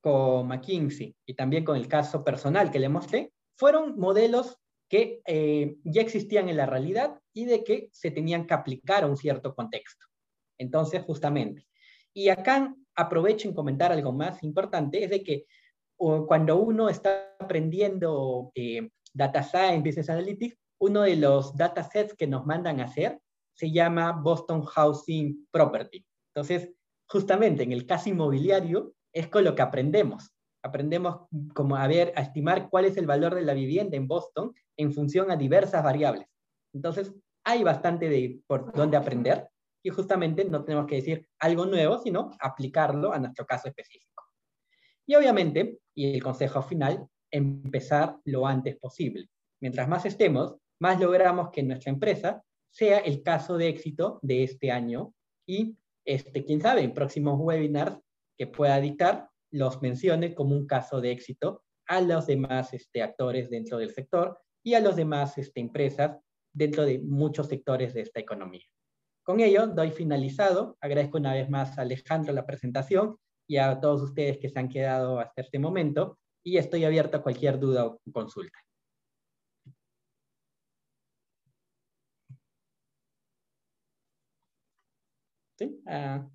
con 0.00 0.48
McKinsey 0.48 1.14
y 1.26 1.34
también 1.34 1.64
con 1.64 1.76
el 1.76 1.88
caso 1.88 2.24
personal 2.24 2.70
que 2.70 2.78
le 2.78 2.88
mostré, 2.88 3.32
fueron 3.56 3.98
modelos 3.98 4.56
que 4.88 5.22
eh, 5.26 5.76
ya 5.84 6.02
existían 6.02 6.48
en 6.48 6.56
la 6.56 6.66
realidad 6.66 7.20
y 7.32 7.44
de 7.44 7.62
que 7.62 7.88
se 7.92 8.10
tenían 8.10 8.46
que 8.46 8.54
aplicar 8.54 9.04
a 9.04 9.06
un 9.06 9.16
cierto 9.16 9.54
contexto. 9.54 10.06
Entonces, 10.58 11.02
justamente. 11.02 11.66
Y 12.12 12.28
acá 12.28 12.74
aprovecho 12.96 13.48
en 13.48 13.54
comentar 13.54 13.92
algo 13.92 14.12
más 14.12 14.42
importante, 14.42 15.04
es 15.04 15.10
de 15.10 15.22
que 15.22 15.46
cuando 15.96 16.56
uno 16.56 16.88
está 16.88 17.36
aprendiendo 17.38 18.50
eh, 18.54 18.88
Data 19.12 19.42
Science, 19.42 19.86
Business 19.86 20.08
Analytics, 20.08 20.56
uno 20.80 21.02
de 21.02 21.16
los 21.16 21.54
datasets 21.56 22.14
que 22.14 22.26
nos 22.26 22.46
mandan 22.46 22.80
a 22.80 22.84
hacer 22.84 23.20
se 23.54 23.70
llama 23.70 24.12
Boston 24.12 24.62
Housing 24.62 25.46
Property. 25.50 26.04
Entonces, 26.34 26.70
justamente 27.06 27.62
en 27.62 27.72
el 27.72 27.86
caso 27.86 28.08
inmobiliario 28.08 28.94
es 29.12 29.28
con 29.28 29.44
lo 29.44 29.54
que 29.54 29.62
aprendemos. 29.62 30.30
Aprendemos 30.62 31.28
como 31.54 31.76
a 31.76 31.86
ver, 31.86 32.12
a 32.16 32.22
estimar 32.22 32.68
cuál 32.68 32.84
es 32.84 32.96
el 32.96 33.06
valor 33.06 33.34
de 33.34 33.42
la 33.42 33.54
vivienda 33.54 33.96
en 33.96 34.06
Boston 34.06 34.52
en 34.76 34.92
función 34.92 35.30
a 35.30 35.36
diversas 35.36 35.82
variables. 35.82 36.26
Entonces, 36.72 37.14
hay 37.44 37.62
bastante 37.62 38.08
de 38.08 38.40
por 38.46 38.72
dónde 38.72 38.96
aprender 38.96 39.48
y 39.82 39.90
justamente 39.90 40.44
no 40.44 40.64
tenemos 40.64 40.86
que 40.86 40.96
decir 40.96 41.28
algo 41.38 41.64
nuevo, 41.64 41.98
sino 41.98 42.30
aplicarlo 42.38 43.12
a 43.12 43.18
nuestro 43.18 43.46
caso 43.46 43.68
específico. 43.68 44.24
Y 45.06 45.14
obviamente, 45.14 45.78
y 45.94 46.14
el 46.14 46.22
consejo 46.22 46.62
final, 46.62 47.06
empezar 47.30 48.18
lo 48.24 48.46
antes 48.46 48.76
posible. 48.76 49.28
Mientras 49.60 49.88
más 49.88 50.04
estemos, 50.04 50.56
más 50.80 51.00
logramos 51.00 51.50
que 51.50 51.62
nuestra 51.62 51.90
empresa 51.90 52.42
sea 52.70 52.98
el 52.98 53.22
caso 53.22 53.56
de 53.56 53.68
éxito 53.68 54.18
de 54.22 54.44
este 54.44 54.70
año 54.70 55.14
y, 55.46 55.76
este, 56.04 56.44
quién 56.44 56.60
sabe, 56.60 56.82
en 56.82 56.94
próximos 56.94 57.38
webinars 57.38 57.98
que 58.40 58.46
pueda 58.46 58.80
dictar 58.80 59.28
los 59.52 59.82
mencione 59.82 60.34
como 60.34 60.56
un 60.56 60.66
caso 60.66 61.02
de 61.02 61.10
éxito 61.10 61.62
a 61.86 62.00
los 62.00 62.26
demás 62.26 62.72
este, 62.72 63.02
actores 63.02 63.50
dentro 63.50 63.76
del 63.76 63.92
sector 63.92 64.40
y 64.64 64.72
a 64.72 64.80
las 64.80 64.96
demás 64.96 65.36
este, 65.36 65.60
empresas 65.60 66.18
dentro 66.50 66.86
de 66.86 67.00
muchos 67.00 67.48
sectores 67.48 67.92
de 67.92 68.00
esta 68.00 68.18
economía. 68.18 68.64
Con 69.22 69.40
ello, 69.40 69.66
doy 69.66 69.90
finalizado. 69.90 70.78
Agradezco 70.80 71.18
una 71.18 71.34
vez 71.34 71.50
más 71.50 71.76
a 71.76 71.82
Alejandro 71.82 72.32
la 72.32 72.46
presentación 72.46 73.18
y 73.46 73.58
a 73.58 73.78
todos 73.78 74.00
ustedes 74.00 74.38
que 74.38 74.48
se 74.48 74.58
han 74.58 74.70
quedado 74.70 75.20
hasta 75.20 75.42
este 75.42 75.58
momento 75.58 76.18
y 76.42 76.56
estoy 76.56 76.84
abierto 76.86 77.18
a 77.18 77.22
cualquier 77.22 77.58
duda 77.58 77.84
o 77.84 78.00
consulta. 78.10 78.58
¿Sí? 85.58 85.82
Ah. 85.86 86.26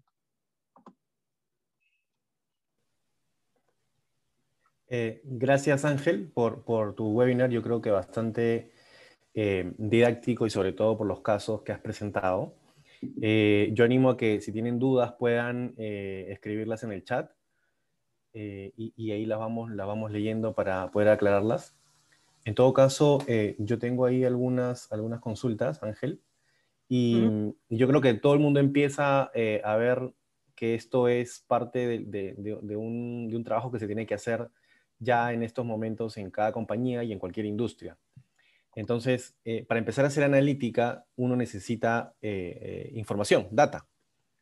Eh, 4.97 5.19
gracias 5.25 5.84
Ángel 5.84 6.31
por, 6.34 6.63
por, 6.63 6.95
tu 6.95 7.10
webinar, 7.10 7.49
yo 7.49 7.62
creo 7.62 7.81
que 7.81 7.91
bastante 7.91 8.71
eh, 9.34 9.73
didáctico 9.77 10.45
y 10.45 10.49
sobre 10.49 10.71
todo 10.71 10.97
por 10.97 11.05
los 11.05 11.19
casos 11.19 11.63
que 11.63 11.73
has 11.73 11.81
presentado. 11.81 12.55
Eh, 13.21 13.71
yo 13.73 13.84
animo 13.84 14.12
a 14.12 14.15
que 14.15 14.39
si 14.39 14.53
tienen 14.53 14.79
dudas 14.79 15.12
puedan 15.19 15.75
escribirlas 15.77 16.84
en 16.84 16.93
el 16.93 17.03
chat 17.03 17.29
y, 18.34 18.93
y, 18.95 19.12
ahí 19.12 19.25
las 19.25 19.38
vamos, 19.38 19.69
las 19.71 19.86
vamos 19.86 20.12
leyendo 20.12 20.55
para 20.55 20.89
poder 20.91 21.10
aclararlas. 21.10 21.75
En 22.45 22.55
todo 22.55 22.71
caso, 22.71 23.19
yo 23.58 23.77
tengo 23.77 24.05
ahí 24.05 24.23
algunas, 24.23 24.91
algunas 24.93 25.19
consultas, 25.19 25.84
Ángel, 25.84 26.21
y, 26.88 27.21
yo 27.69 27.88
creo 27.88 27.99
que 27.99 28.13
todo 28.13 28.34
el 28.34 28.39
mundo 28.39 28.62
empieza 28.62 29.23
a 29.23 29.75
ver 29.75 30.13
que 30.55 30.73
esto 30.73 31.10
es 31.10 31.43
parte 31.45 31.79
de, 31.86 31.99
de, 31.99 32.60
de, 32.62 32.75
un, 32.77 33.27
de 33.29 33.36
un 33.36 33.43
trabajo 33.43 33.73
que 33.73 33.79
se 33.79 33.88
tiene 33.88 34.05
que 34.05 34.13
hacer 34.13 34.49
ya 34.99 35.34
en 35.34 35.43
estos 35.43 35.65
momentos 35.65 36.17
en 36.17 36.31
cada 36.31 36.51
compañía 36.51 37.03
y 37.03 37.12
en 37.12 37.19
cualquier 37.19 37.45
industria. 37.45 37.97
Entonces, 38.75 39.38
eh, 39.45 39.65
para 39.65 39.79
empezar 39.79 40.03
a 40.03 40.10
hacer 40.10 40.25
analítica, 40.25 41.05
uno 41.15 41.36
necesita 41.38 42.13
eh, 42.21 42.60
eh, 42.62 42.91
información, 42.95 43.47
data. 43.51 43.88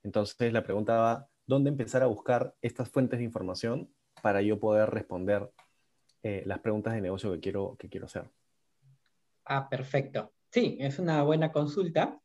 Entonces, 0.02 0.52
la 0.52 0.64
pregunta 0.64 0.98
va, 0.98 1.30
¿dónde 1.46 1.70
empezar 1.70 2.02
a 2.02 2.08
buscar 2.08 2.56
estas 2.62 2.90
fuentes 2.90 3.20
de 3.20 3.26
información 3.26 3.90
para 4.22 4.42
yo 4.42 4.60
poder 4.60 4.90
responder 4.90 5.50
las 6.46 6.60
preguntas 6.60 6.94
de 6.94 7.02
negocio 7.02 7.34
que 7.34 7.42
quiero, 7.42 7.76
que 7.78 7.90
quiero 7.90 8.06
hacer? 8.06 8.30
Ah, 9.44 9.68
perfecto. 9.68 10.32
Sí, 10.52 10.78
es 10.80 10.98
una 10.98 11.22
buena 11.22 11.52
consulta. 11.52 12.18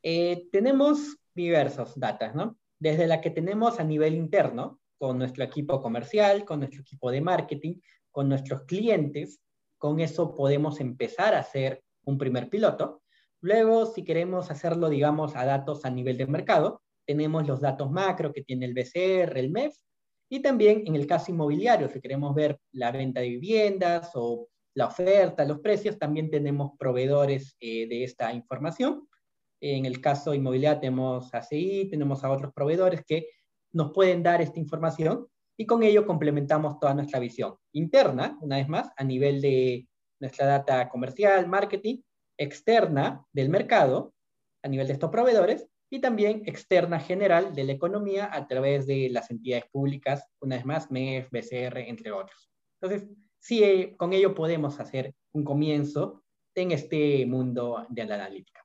tenemos 0.00 1.18
diversos 1.34 2.00
datos, 2.00 2.34
¿no? 2.34 2.56
Desde 2.78 3.06
la 3.06 3.20
que 3.20 3.30
tenemos 3.30 3.78
a 3.78 3.84
nivel 3.84 4.14
interno, 4.14 4.80
con 5.02 5.18
nuestro 5.18 5.42
equipo 5.42 5.82
comercial, 5.82 6.44
con 6.44 6.60
nuestro 6.60 6.82
equipo 6.82 7.10
de 7.10 7.20
marketing, 7.20 7.80
con 8.12 8.28
nuestros 8.28 8.62
clientes. 8.66 9.40
Con 9.76 9.98
eso 9.98 10.32
podemos 10.32 10.78
empezar 10.78 11.34
a 11.34 11.40
hacer 11.40 11.82
un 12.04 12.16
primer 12.16 12.48
piloto. 12.48 13.02
Luego, 13.40 13.86
si 13.86 14.04
queremos 14.04 14.52
hacerlo, 14.52 14.88
digamos, 14.88 15.34
a 15.34 15.44
datos 15.44 15.84
a 15.84 15.90
nivel 15.90 16.18
de 16.18 16.28
mercado, 16.28 16.82
tenemos 17.04 17.48
los 17.48 17.60
datos 17.60 17.90
macro 17.90 18.32
que 18.32 18.44
tiene 18.44 18.64
el 18.64 18.74
BCR, 18.74 19.36
el 19.40 19.50
MEF, 19.50 19.74
y 20.28 20.38
también 20.38 20.84
en 20.86 20.94
el 20.94 21.08
caso 21.08 21.32
inmobiliario, 21.32 21.88
si 21.88 22.00
queremos 22.00 22.32
ver 22.32 22.60
la 22.70 22.92
venta 22.92 23.22
de 23.22 23.30
viviendas 23.30 24.12
o 24.14 24.46
la 24.74 24.86
oferta, 24.86 25.44
los 25.44 25.58
precios, 25.58 25.98
también 25.98 26.30
tenemos 26.30 26.78
proveedores 26.78 27.56
eh, 27.58 27.88
de 27.88 28.04
esta 28.04 28.32
información. 28.32 29.08
En 29.60 29.84
el 29.84 30.00
caso 30.00 30.32
inmobiliario 30.32 30.78
tenemos 30.78 31.34
ACI, 31.34 31.88
tenemos 31.90 32.22
a 32.22 32.30
otros 32.30 32.52
proveedores 32.54 33.02
que 33.04 33.26
nos 33.72 33.92
pueden 33.92 34.22
dar 34.22 34.40
esta 34.40 34.58
información 34.58 35.28
y 35.56 35.66
con 35.66 35.82
ello 35.82 36.06
complementamos 36.06 36.78
toda 36.78 36.94
nuestra 36.94 37.20
visión 37.20 37.56
interna, 37.72 38.38
una 38.40 38.56
vez 38.56 38.68
más, 38.68 38.90
a 38.96 39.04
nivel 39.04 39.40
de 39.40 39.88
nuestra 40.20 40.46
data 40.46 40.88
comercial, 40.88 41.46
marketing, 41.46 42.00
externa 42.38 43.24
del 43.32 43.48
mercado, 43.48 44.14
a 44.62 44.68
nivel 44.68 44.86
de 44.86 44.94
estos 44.94 45.10
proveedores, 45.10 45.68
y 45.90 46.00
también 46.00 46.42
externa 46.46 46.98
general 46.98 47.54
de 47.54 47.64
la 47.64 47.72
economía 47.72 48.30
a 48.32 48.46
través 48.46 48.86
de 48.86 49.10
las 49.10 49.30
entidades 49.30 49.66
públicas, 49.70 50.26
una 50.40 50.56
vez 50.56 50.64
más, 50.64 50.90
MEF, 50.90 51.28
BCR, 51.30 51.80
entre 51.80 52.12
otros. 52.12 52.50
Entonces, 52.80 53.10
sí, 53.38 53.62
eh, 53.62 53.94
con 53.98 54.14
ello 54.14 54.34
podemos 54.34 54.80
hacer 54.80 55.14
un 55.32 55.44
comienzo 55.44 56.24
en 56.54 56.72
este 56.72 57.26
mundo 57.26 57.86
de 57.90 58.06
la 58.06 58.14
analítica. 58.14 58.61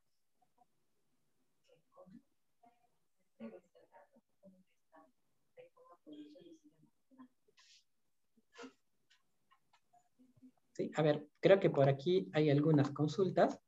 A 10.95 11.01
ver, 11.01 11.27
creo 11.39 11.59
que 11.59 11.69
por 11.69 11.89
aquí 11.89 12.29
hay 12.33 12.49
algunas 12.49 12.91
consultas. 12.91 13.59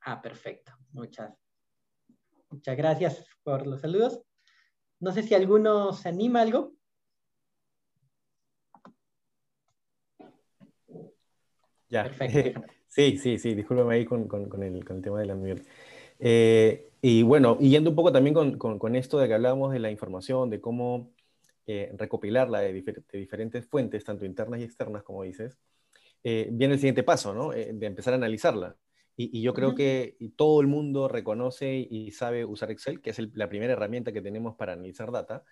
Ah, 0.00 0.20
perfecto. 0.22 0.72
Muchas, 0.92 1.34
muchas 2.50 2.76
gracias 2.76 3.26
por 3.42 3.66
los 3.66 3.80
saludos. 3.80 4.22
No 5.00 5.12
sé 5.12 5.22
si 5.22 5.34
alguno 5.34 5.92
se 5.92 6.08
anima 6.08 6.40
algo. 6.40 6.72
Ya. 11.88 12.04
Perfecto. 12.04 12.62
Sí, 12.90 13.18
sí, 13.18 13.38
sí, 13.38 13.54
discúlpame 13.54 13.96
ahí 13.96 14.06
con, 14.06 14.22
el, 14.62 15.02
tema 15.02 15.20
de 15.20 15.26
la 15.26 15.34
miel. 15.34 15.62
Eh, 16.18 16.90
y 17.02 17.22
bueno, 17.22 17.58
y 17.60 17.68
yendo 17.68 17.90
un 17.90 17.96
poco 17.96 18.10
también 18.10 18.32
con, 18.32 18.56
con, 18.56 18.96
esto 18.96 19.18
de 19.18 19.28
que 19.28 19.34
hablábamos 19.34 19.72
de 19.72 19.78
la 19.78 19.90
información, 19.90 20.48
de 20.48 20.60
cómo 20.60 21.12
eh, 21.70 21.92
recopilarla 21.98 22.60
de, 22.60 22.82
diferentes 23.12 23.66
fuentes, 23.66 24.02
tanto 24.02 24.24
internas 24.24 24.60
y 24.60 24.62
externas, 24.62 25.02
como 25.02 25.22
dices, 25.22 25.58
eh, 26.24 26.48
viene 26.50 26.72
el 26.72 26.80
siguiente 26.80 27.02
paso, 27.02 27.34
¿no? 27.34 27.52
Eh, 27.52 27.72
de 27.74 27.86
empezar 27.86 28.14
a 28.14 28.16
analizarla. 28.16 28.76
Y, 29.16 29.42
yo 29.42 29.52
creo 29.52 29.74
que 29.74 30.16
todo 30.36 30.62
el 30.62 30.66
mundo 30.66 31.08
reconoce 31.08 31.76
y 31.90 32.10
sabe 32.12 32.46
usar 32.46 32.70
Excel, 32.70 33.02
que 33.02 33.10
es 33.10 33.18
la 33.34 33.50
primera 33.50 33.74
herramienta 33.74 34.12
que 34.12 34.22
tenemos 34.22 34.56
para 34.56 34.72
analizar 34.72 35.12
data. 35.12 35.44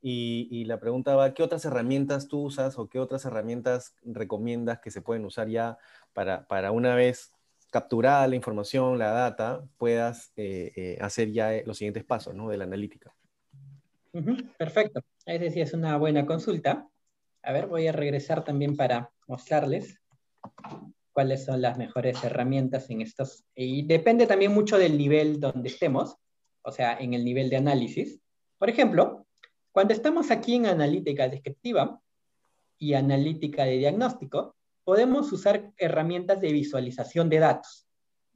Y, 0.00 0.64
la 0.66 0.78
pregunta 0.78 1.16
va, 1.16 1.34
¿qué 1.34 1.42
otras 1.42 1.64
herramientas 1.64 2.28
tú 2.28 2.42
usas 2.44 2.78
o 2.78 2.88
qué 2.88 3.00
otras 3.00 3.24
herramientas 3.24 3.96
recomiendas 4.04 4.78
que 4.78 4.92
se 4.92 5.02
pueden 5.02 5.24
usar 5.24 5.48
ya 5.48 5.78
para, 6.12 6.46
para 6.46 6.70
una 6.70 6.94
vez 6.94 7.32
capturada 7.72 8.28
la 8.28 8.36
información, 8.36 8.98
la 8.98 9.10
data, 9.10 9.64
puedas 9.78 10.32
hacer 11.00 11.32
ya 11.32 11.50
los 11.66 11.78
siguientes 11.78 12.04
pasos 12.04 12.36
¿no? 12.36 12.48
de 12.50 12.56
la 12.58 12.64
analítica? 12.64 13.15
Perfecto. 14.58 15.00
Esa 15.24 15.50
sí 15.50 15.60
es 15.60 15.72
una 15.72 15.96
buena 15.96 16.26
consulta. 16.26 16.88
A 17.42 17.52
ver, 17.52 17.66
voy 17.66 17.86
a 17.86 17.92
regresar 17.92 18.44
también 18.44 18.76
para 18.76 19.10
mostrarles 19.26 20.00
cuáles 21.12 21.44
son 21.44 21.62
las 21.62 21.78
mejores 21.78 22.22
herramientas 22.24 22.90
en 22.90 23.00
estos. 23.00 23.44
Y 23.54 23.86
depende 23.86 24.26
también 24.26 24.52
mucho 24.52 24.78
del 24.78 24.98
nivel 24.98 25.40
donde 25.40 25.68
estemos, 25.68 26.16
o 26.62 26.72
sea, 26.72 26.98
en 26.98 27.14
el 27.14 27.24
nivel 27.24 27.48
de 27.48 27.56
análisis. 27.56 28.20
Por 28.58 28.68
ejemplo, 28.68 29.26
cuando 29.72 29.94
estamos 29.94 30.30
aquí 30.30 30.54
en 30.54 30.66
analítica 30.66 31.28
descriptiva 31.28 32.00
y 32.78 32.94
analítica 32.94 33.64
de 33.64 33.78
diagnóstico, 33.78 34.56
podemos 34.84 35.32
usar 35.32 35.72
herramientas 35.76 36.40
de 36.40 36.52
visualización 36.52 37.28
de 37.28 37.38
datos. 37.38 37.86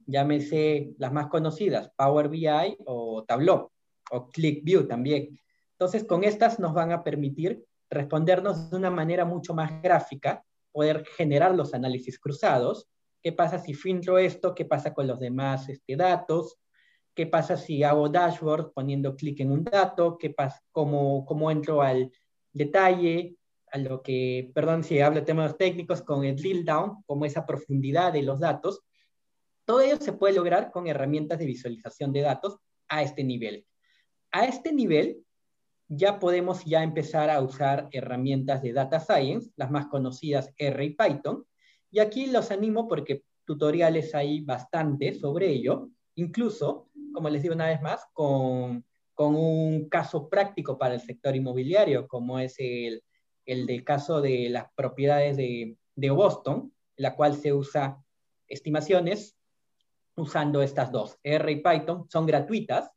Llámese 0.05 0.93
las 0.97 1.13
más 1.13 1.27
conocidas, 1.27 1.91
Power 1.95 2.29
BI 2.29 2.77
o 2.85 3.23
Tableau, 3.23 3.71
o 4.11 4.29
ClickView 4.29 4.87
también. 4.87 5.39
Entonces, 5.81 6.03
con 6.03 6.23
estas 6.23 6.59
nos 6.59 6.75
van 6.75 6.91
a 6.91 7.03
permitir 7.03 7.65
respondernos 7.89 8.69
de 8.69 8.77
una 8.77 8.91
manera 8.91 9.25
mucho 9.25 9.55
más 9.55 9.81
gráfica, 9.81 10.45
poder 10.71 11.03
generar 11.17 11.55
los 11.55 11.73
análisis 11.73 12.19
cruzados. 12.19 12.87
¿Qué 13.23 13.31
pasa 13.31 13.57
si 13.57 13.73
filtro 13.73 14.19
esto? 14.19 14.53
¿Qué 14.53 14.65
pasa 14.65 14.93
con 14.93 15.07
los 15.07 15.19
demás 15.19 15.69
este, 15.69 15.95
datos? 15.95 16.59
¿Qué 17.15 17.25
pasa 17.25 17.57
si 17.57 17.81
hago 17.81 18.09
dashboard 18.09 18.73
poniendo 18.73 19.15
clic 19.15 19.39
en 19.39 19.51
un 19.51 19.63
dato? 19.63 20.19
¿Qué 20.19 20.29
pasa, 20.29 20.61
cómo, 20.71 21.25
cómo 21.25 21.49
entro 21.49 21.81
al 21.81 22.11
detalle? 22.53 23.37
A 23.71 23.79
lo 23.79 24.03
que, 24.03 24.51
perdón 24.53 24.83
si 24.83 24.99
hablo 24.99 25.21
de 25.21 25.25
temas 25.25 25.57
técnicos, 25.57 26.03
con 26.03 26.23
el 26.25 26.35
drill 26.35 26.63
down, 26.63 27.01
como 27.07 27.25
esa 27.25 27.43
profundidad 27.47 28.13
de 28.13 28.21
los 28.21 28.39
datos. 28.39 28.81
Todo 29.65 29.81
ello 29.81 29.97
se 29.97 30.13
puede 30.13 30.35
lograr 30.35 30.69
con 30.69 30.85
herramientas 30.85 31.39
de 31.39 31.47
visualización 31.47 32.13
de 32.13 32.21
datos 32.21 32.59
a 32.87 33.01
este 33.01 33.23
nivel. 33.23 33.65
A 34.31 34.45
este 34.45 34.71
nivel 34.71 35.25
ya 35.93 36.19
podemos 36.19 36.63
ya 36.63 36.83
empezar 36.83 37.29
a 37.29 37.41
usar 37.41 37.89
herramientas 37.91 38.61
de 38.61 38.71
Data 38.71 39.01
Science, 39.01 39.51
las 39.57 39.69
más 39.71 39.87
conocidas 39.87 40.49
R 40.55 40.85
y 40.85 40.91
Python. 40.91 41.45
Y 41.91 41.99
aquí 41.99 42.27
los 42.27 42.49
animo 42.49 42.87
porque 42.87 43.25
tutoriales 43.43 44.15
hay 44.15 44.39
bastante 44.39 45.13
sobre 45.13 45.49
ello, 45.49 45.89
incluso, 46.15 46.87
como 47.11 47.27
les 47.27 47.41
digo 47.41 47.55
una 47.55 47.67
vez 47.67 47.81
más, 47.81 48.05
con, 48.13 48.85
con 49.13 49.35
un 49.35 49.89
caso 49.89 50.29
práctico 50.29 50.77
para 50.77 50.93
el 50.93 51.01
sector 51.01 51.35
inmobiliario, 51.35 52.07
como 52.07 52.39
es 52.39 52.55
el, 52.59 53.03
el 53.45 53.65
del 53.65 53.83
caso 53.83 54.21
de 54.21 54.47
las 54.49 54.67
propiedades 54.73 55.35
de, 55.35 55.75
de 55.95 56.09
Boston, 56.09 56.71
la 56.95 57.17
cual 57.17 57.35
se 57.35 57.51
usa 57.51 58.01
estimaciones 58.47 59.35
usando 60.15 60.61
estas 60.61 60.89
dos, 60.89 61.19
R 61.21 61.51
y 61.51 61.57
Python, 61.57 62.05
son 62.09 62.25
gratuitas, 62.25 62.91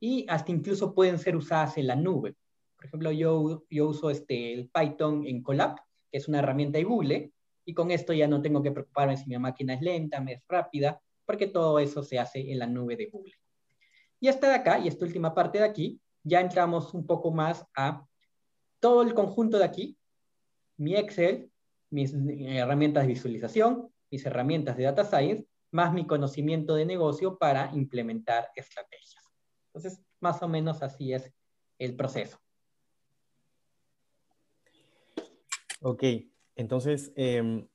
y 0.00 0.26
hasta 0.28 0.52
incluso 0.52 0.94
pueden 0.94 1.18
ser 1.18 1.36
usadas 1.36 1.78
en 1.78 1.86
la 1.86 1.96
nube. 1.96 2.34
Por 2.76 2.86
ejemplo, 2.86 3.12
yo, 3.12 3.64
yo 3.70 3.88
uso 3.88 4.10
este, 4.10 4.52
el 4.52 4.68
Python 4.68 5.26
en 5.26 5.42
Colab, 5.42 5.76
que 6.10 6.18
es 6.18 6.28
una 6.28 6.38
herramienta 6.38 6.78
de 6.78 6.84
Google, 6.84 7.32
y 7.64 7.74
con 7.74 7.90
esto 7.90 8.12
ya 8.12 8.28
no 8.28 8.42
tengo 8.42 8.62
que 8.62 8.70
preocuparme 8.70 9.16
si 9.16 9.28
mi 9.28 9.38
máquina 9.38 9.74
es 9.74 9.80
lenta, 9.80 10.20
me 10.20 10.34
es 10.34 10.42
rápida, 10.48 11.00
porque 11.24 11.48
todo 11.48 11.78
eso 11.78 12.02
se 12.02 12.18
hace 12.18 12.52
en 12.52 12.58
la 12.58 12.66
nube 12.66 12.96
de 12.96 13.06
Google. 13.06 13.34
Y 14.20 14.28
hasta 14.28 14.48
de 14.48 14.54
acá, 14.54 14.78
y 14.78 14.88
esta 14.88 15.04
última 15.04 15.34
parte 15.34 15.58
de 15.58 15.64
aquí, 15.64 16.00
ya 16.22 16.40
entramos 16.40 16.94
un 16.94 17.06
poco 17.06 17.30
más 17.30 17.66
a 17.76 18.06
todo 18.80 19.02
el 19.02 19.14
conjunto 19.14 19.58
de 19.58 19.64
aquí, 19.64 19.98
mi 20.76 20.94
Excel, 20.94 21.50
mis 21.90 22.14
herramientas 22.14 23.04
de 23.04 23.08
visualización, 23.08 23.88
mis 24.10 24.24
herramientas 24.26 24.76
de 24.76 24.84
Data 24.84 25.04
Science, 25.04 25.46
más 25.72 25.92
mi 25.92 26.06
conocimiento 26.06 26.74
de 26.74 26.86
negocio 26.86 27.38
para 27.38 27.70
implementar 27.74 28.48
estrategias. 28.54 29.25
Entonces, 29.76 30.02
más 30.20 30.42
o 30.42 30.48
menos 30.48 30.82
así 30.82 31.12
es 31.12 31.30
el 31.78 31.94
proceso. 31.96 32.38
Ok, 35.82 36.02
entonces, 36.56 37.12
em, 37.14 37.68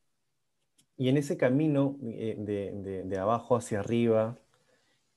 y 0.98 1.10
en 1.10 1.18
ese 1.18 1.38
camino 1.38 2.00
eh, 2.04 2.36
de, 3.06 3.18
abajo 3.20 3.56
hacia 3.56 3.82
arriba, 3.82 4.40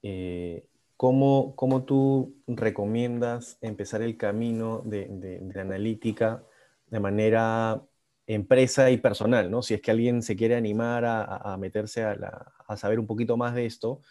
eh, 0.03 0.66
¿cómo, 0.99 1.55
tú 1.87 2.37
recomiendas 2.47 3.57
empezar 3.62 4.03
el 4.03 4.18
camino 4.18 4.83
de, 4.85 5.40
la 5.55 5.62
analítica 5.62 6.44
de 6.88 7.01
manera 7.01 7.83
empresa 8.27 8.90
y 8.90 8.99
personal, 8.99 9.51
¿no? 9.51 9.62
Si 9.62 9.73
es 9.73 9.81
que 9.81 9.90
alguien 9.90 10.23
se 10.23 10.37
quiere 10.37 10.55
animar 10.55 11.07
a, 11.07 11.57
meterse 11.59 12.05
a, 12.05 12.77
saber 12.77 13.01
un 13.01 13.07
poquito 13.07 13.38
más 13.38 13.55
de 13.55 13.64
esto 13.64 14.03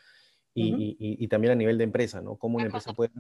y, 0.54 1.28
también 1.28 1.54
a 1.54 1.56
nivel 1.56 1.78
de 1.78 1.84
empresa, 1.84 2.22
¿no? 2.22 2.38
¿Cómo 2.38 2.58
una 2.58 2.66
empresa 2.66 2.94
puede 2.94 3.12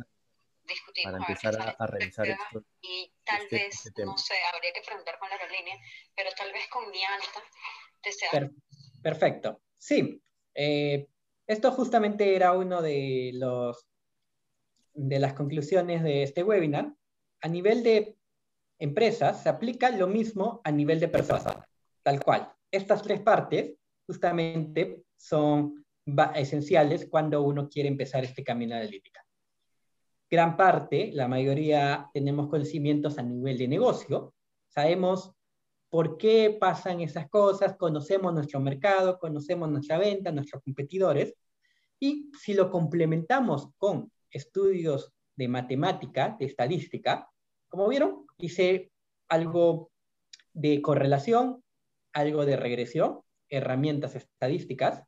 discutir 0.65 1.03
para 1.03 1.17
empezar 1.17 1.75
a, 1.77 1.87
revisar 1.87 2.27
esto? 2.27 2.63
Y 2.81 3.11
tal 3.23 3.41
este, 3.41 3.55
vez, 3.55 3.85
este 3.85 4.05
no 4.05 4.17
sé, 4.17 4.35
habría 4.53 4.71
que 4.73 4.81
preguntar 4.85 5.17
con 5.19 5.29
la 5.29 5.35
aerolínea, 5.35 5.75
pero 6.15 6.29
tal 6.37 6.51
vez 6.51 6.67
con 6.69 6.89
mi 6.91 7.03
alta 7.03 7.41
perfecto. 9.01 9.61
Sí, 9.77 10.21
eh, 10.53 11.07
esto 11.47 11.71
justamente 11.71 12.35
era 12.35 12.53
uno 12.53 12.81
de 12.81 13.31
los 13.33 13.85
de 14.93 15.19
las 15.19 15.33
conclusiones 15.33 16.03
de 16.03 16.23
este 16.23 16.43
webinar. 16.43 16.93
A 17.41 17.47
nivel 17.47 17.83
de 17.83 18.15
empresas 18.79 19.41
se 19.41 19.49
aplica 19.49 19.89
lo 19.89 20.07
mismo 20.07 20.61
a 20.63 20.71
nivel 20.71 20.99
de 20.99 21.07
personas, 21.07 21.57
tal 22.03 22.23
cual. 22.23 22.53
Estas 22.71 23.01
tres 23.01 23.21
partes 23.21 23.73
justamente 24.05 25.03
son 25.17 25.82
esenciales 26.35 27.07
cuando 27.09 27.41
uno 27.41 27.69
quiere 27.69 27.89
empezar 27.89 28.23
este 28.23 28.43
camino 28.43 28.75
analítica. 28.75 29.25
Gran 30.29 30.57
parte, 30.57 31.11
la 31.13 31.27
mayoría 31.27 32.09
tenemos 32.13 32.49
conocimientos 32.49 33.17
a 33.17 33.23
nivel 33.23 33.57
de 33.57 33.67
negocio, 33.67 34.33
sabemos 34.67 35.31
por 35.89 36.17
qué 36.17 36.57
pasan 36.59 37.01
esas 37.01 37.29
cosas, 37.29 37.75
conocemos 37.77 38.33
nuestro 38.33 38.59
mercado, 38.59 39.19
conocemos 39.19 39.69
nuestra 39.69 39.99
venta, 39.99 40.31
nuestros 40.31 40.63
competidores, 40.63 41.35
y 41.99 42.31
si 42.37 42.55
lo 42.55 42.71
complementamos 42.71 43.69
con 43.77 44.11
estudios 44.31 45.13
de 45.35 45.47
matemática, 45.47 46.35
de 46.39 46.45
estadística, 46.47 47.29
como 47.69 47.87
vieron, 47.87 48.25
hice 48.37 48.91
algo 49.29 49.91
de 50.53 50.81
correlación, 50.81 51.63
algo 52.11 52.45
de 52.45 52.55
regresión, 52.57 53.21
herramientas 53.49 54.15
estadísticas, 54.15 55.03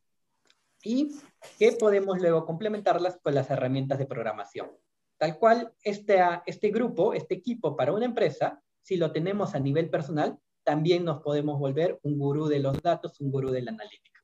y 0.85 1.11
que 1.59 1.71
podemos 1.73 2.19
luego 2.21 2.45
complementarlas 2.45 3.17
con 3.17 3.35
las 3.35 3.49
herramientas 3.49 3.97
de 3.97 4.05
programación. 4.05 4.71
Tal 5.17 5.37
cual, 5.37 5.73
este, 5.83 6.19
este 6.45 6.69
grupo, 6.69 7.13
este 7.13 7.33
equipo 7.33 7.75
para 7.75 7.91
una 7.91 8.05
empresa, 8.05 8.61
si 8.81 8.95
lo 8.95 9.11
tenemos 9.11 9.55
a 9.55 9.59
nivel 9.59 9.89
personal, 9.89 10.37
también 10.63 11.03
nos 11.03 11.21
podemos 11.21 11.59
volver 11.59 11.99
un 12.03 12.17
gurú 12.17 12.47
de 12.47 12.59
los 12.59 12.81
datos, 12.81 13.19
un 13.19 13.31
gurú 13.31 13.49
de 13.51 13.63
la 13.63 13.71
analítica. 13.71 14.21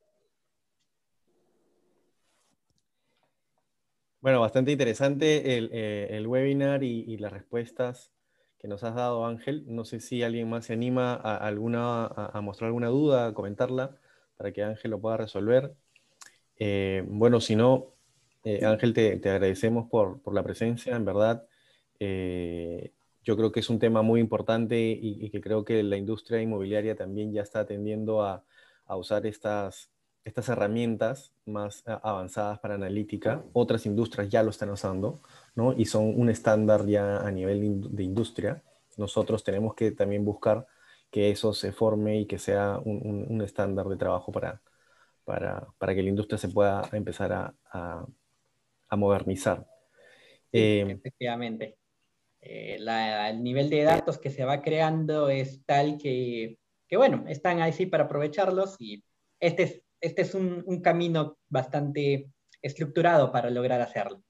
Bueno, 4.20 4.40
bastante 4.40 4.70
interesante 4.70 5.58
el, 5.58 5.70
eh, 5.72 6.24
webinar 6.24 6.84
y, 6.84 7.16
las 7.16 7.32
respuestas 7.32 8.12
que 8.56 8.68
nos 8.68 8.84
has 8.84 8.94
dado, 8.94 9.26
Ángel. 9.26 9.64
No 9.66 9.84
sé 9.84 9.98
si 9.98 10.22
alguien 10.22 10.48
más 10.48 10.66
se 10.66 10.74
anima 10.74 11.14
a, 11.14 11.36
alguna, 11.38 12.06
a, 12.06 12.40
mostrar 12.40 12.68
alguna 12.68 12.86
duda, 12.86 13.26
a 13.26 13.34
comentarla, 13.34 13.96
para 14.36 14.52
que 14.52 14.62
Ángel 14.62 14.92
lo 14.92 15.00
pueda 15.00 15.16
resolver. 15.16 15.74
Eh, 16.58 17.04
bueno, 17.06 17.40
si 17.40 17.56
no, 17.56 17.94
eh, 18.44 18.64
Ángel, 18.64 18.92
te, 18.92 19.12
agradecemos 19.12 19.88
por, 19.88 20.20
por, 20.22 20.34
la 20.34 20.42
presencia, 20.42 20.96
en 20.96 21.04
verdad 21.04 21.46
yo 23.24 23.36
creo 23.36 23.52
que 23.52 23.60
es 23.60 23.70
un 23.70 23.78
tema 23.78 24.02
muy 24.02 24.20
importante 24.20 24.80
y, 24.80 25.30
que 25.30 25.40
creo 25.40 25.64
que 25.64 25.82
la 25.82 25.96
industria 25.96 26.42
inmobiliaria 26.42 26.96
también 26.96 27.32
ya 27.32 27.42
está 27.42 27.60
atendiendo 27.60 28.22
a, 28.22 28.44
usar 28.88 29.24
estas, 29.26 29.90
estas 30.24 30.50
herramientas 30.50 31.32
más 31.46 31.82
avanzadas 31.86 32.58
para 32.58 32.74
analítica. 32.74 33.42
Otras 33.54 33.86
industrias 33.86 34.28
ya 34.28 34.42
lo 34.42 34.50
están 34.50 34.68
usando, 34.68 35.22
¿no? 35.54 35.72
Y 35.72 35.86
son 35.86 36.12
un 36.20 36.28
estándar 36.28 36.84
ya 36.86 37.18
a 37.18 37.30
nivel 37.30 37.80
de 37.94 38.02
industria. 38.02 38.62
Nosotros 38.98 39.44
tenemos 39.44 39.74
que 39.74 39.92
también 39.92 40.24
buscar 40.26 40.66
que 41.10 41.30
eso 41.30 41.54
se 41.54 41.72
forme 41.72 42.20
y 42.20 42.26
que 42.26 42.38
sea 42.38 42.78
un, 42.84 43.40
estándar 43.42 43.86
de 43.88 43.96
trabajo 43.96 44.30
para, 44.30 44.60
para, 45.78 45.94
que 45.94 46.02
la 46.02 46.08
industria 46.08 46.38
se 46.38 46.48
pueda 46.48 46.82
empezar 46.92 47.54
a, 47.72 48.06
modernizar. 48.96 49.66
Eh, 50.52 50.84
efectivamente. 50.86 51.78
Eh, 52.42 52.76
el 52.78 53.42
nivel 53.42 53.70
de 53.70 53.84
datos 53.84 54.18
que 54.18 54.30
se 54.30 54.44
va 54.44 54.60
creando 54.60 55.30
es 55.30 55.64
tal 55.64 55.96
que, 55.96 56.58
que 56.86 56.96
bueno, 56.98 57.24
están 57.28 57.62
ahí 57.62 57.72
sí 57.72 57.86
para 57.86 58.04
aprovecharlos 58.04 58.76
y 58.78 59.02
este 59.40 59.62
es, 59.62 59.82
este 60.00 60.22
es 60.22 60.34
un, 60.34 60.62
un 60.66 60.82
camino 60.82 61.38
bastante 61.48 62.30
estructurado 62.60 63.32
para 63.32 63.48
lograr 63.48 63.80
hacerlo. 63.80 64.22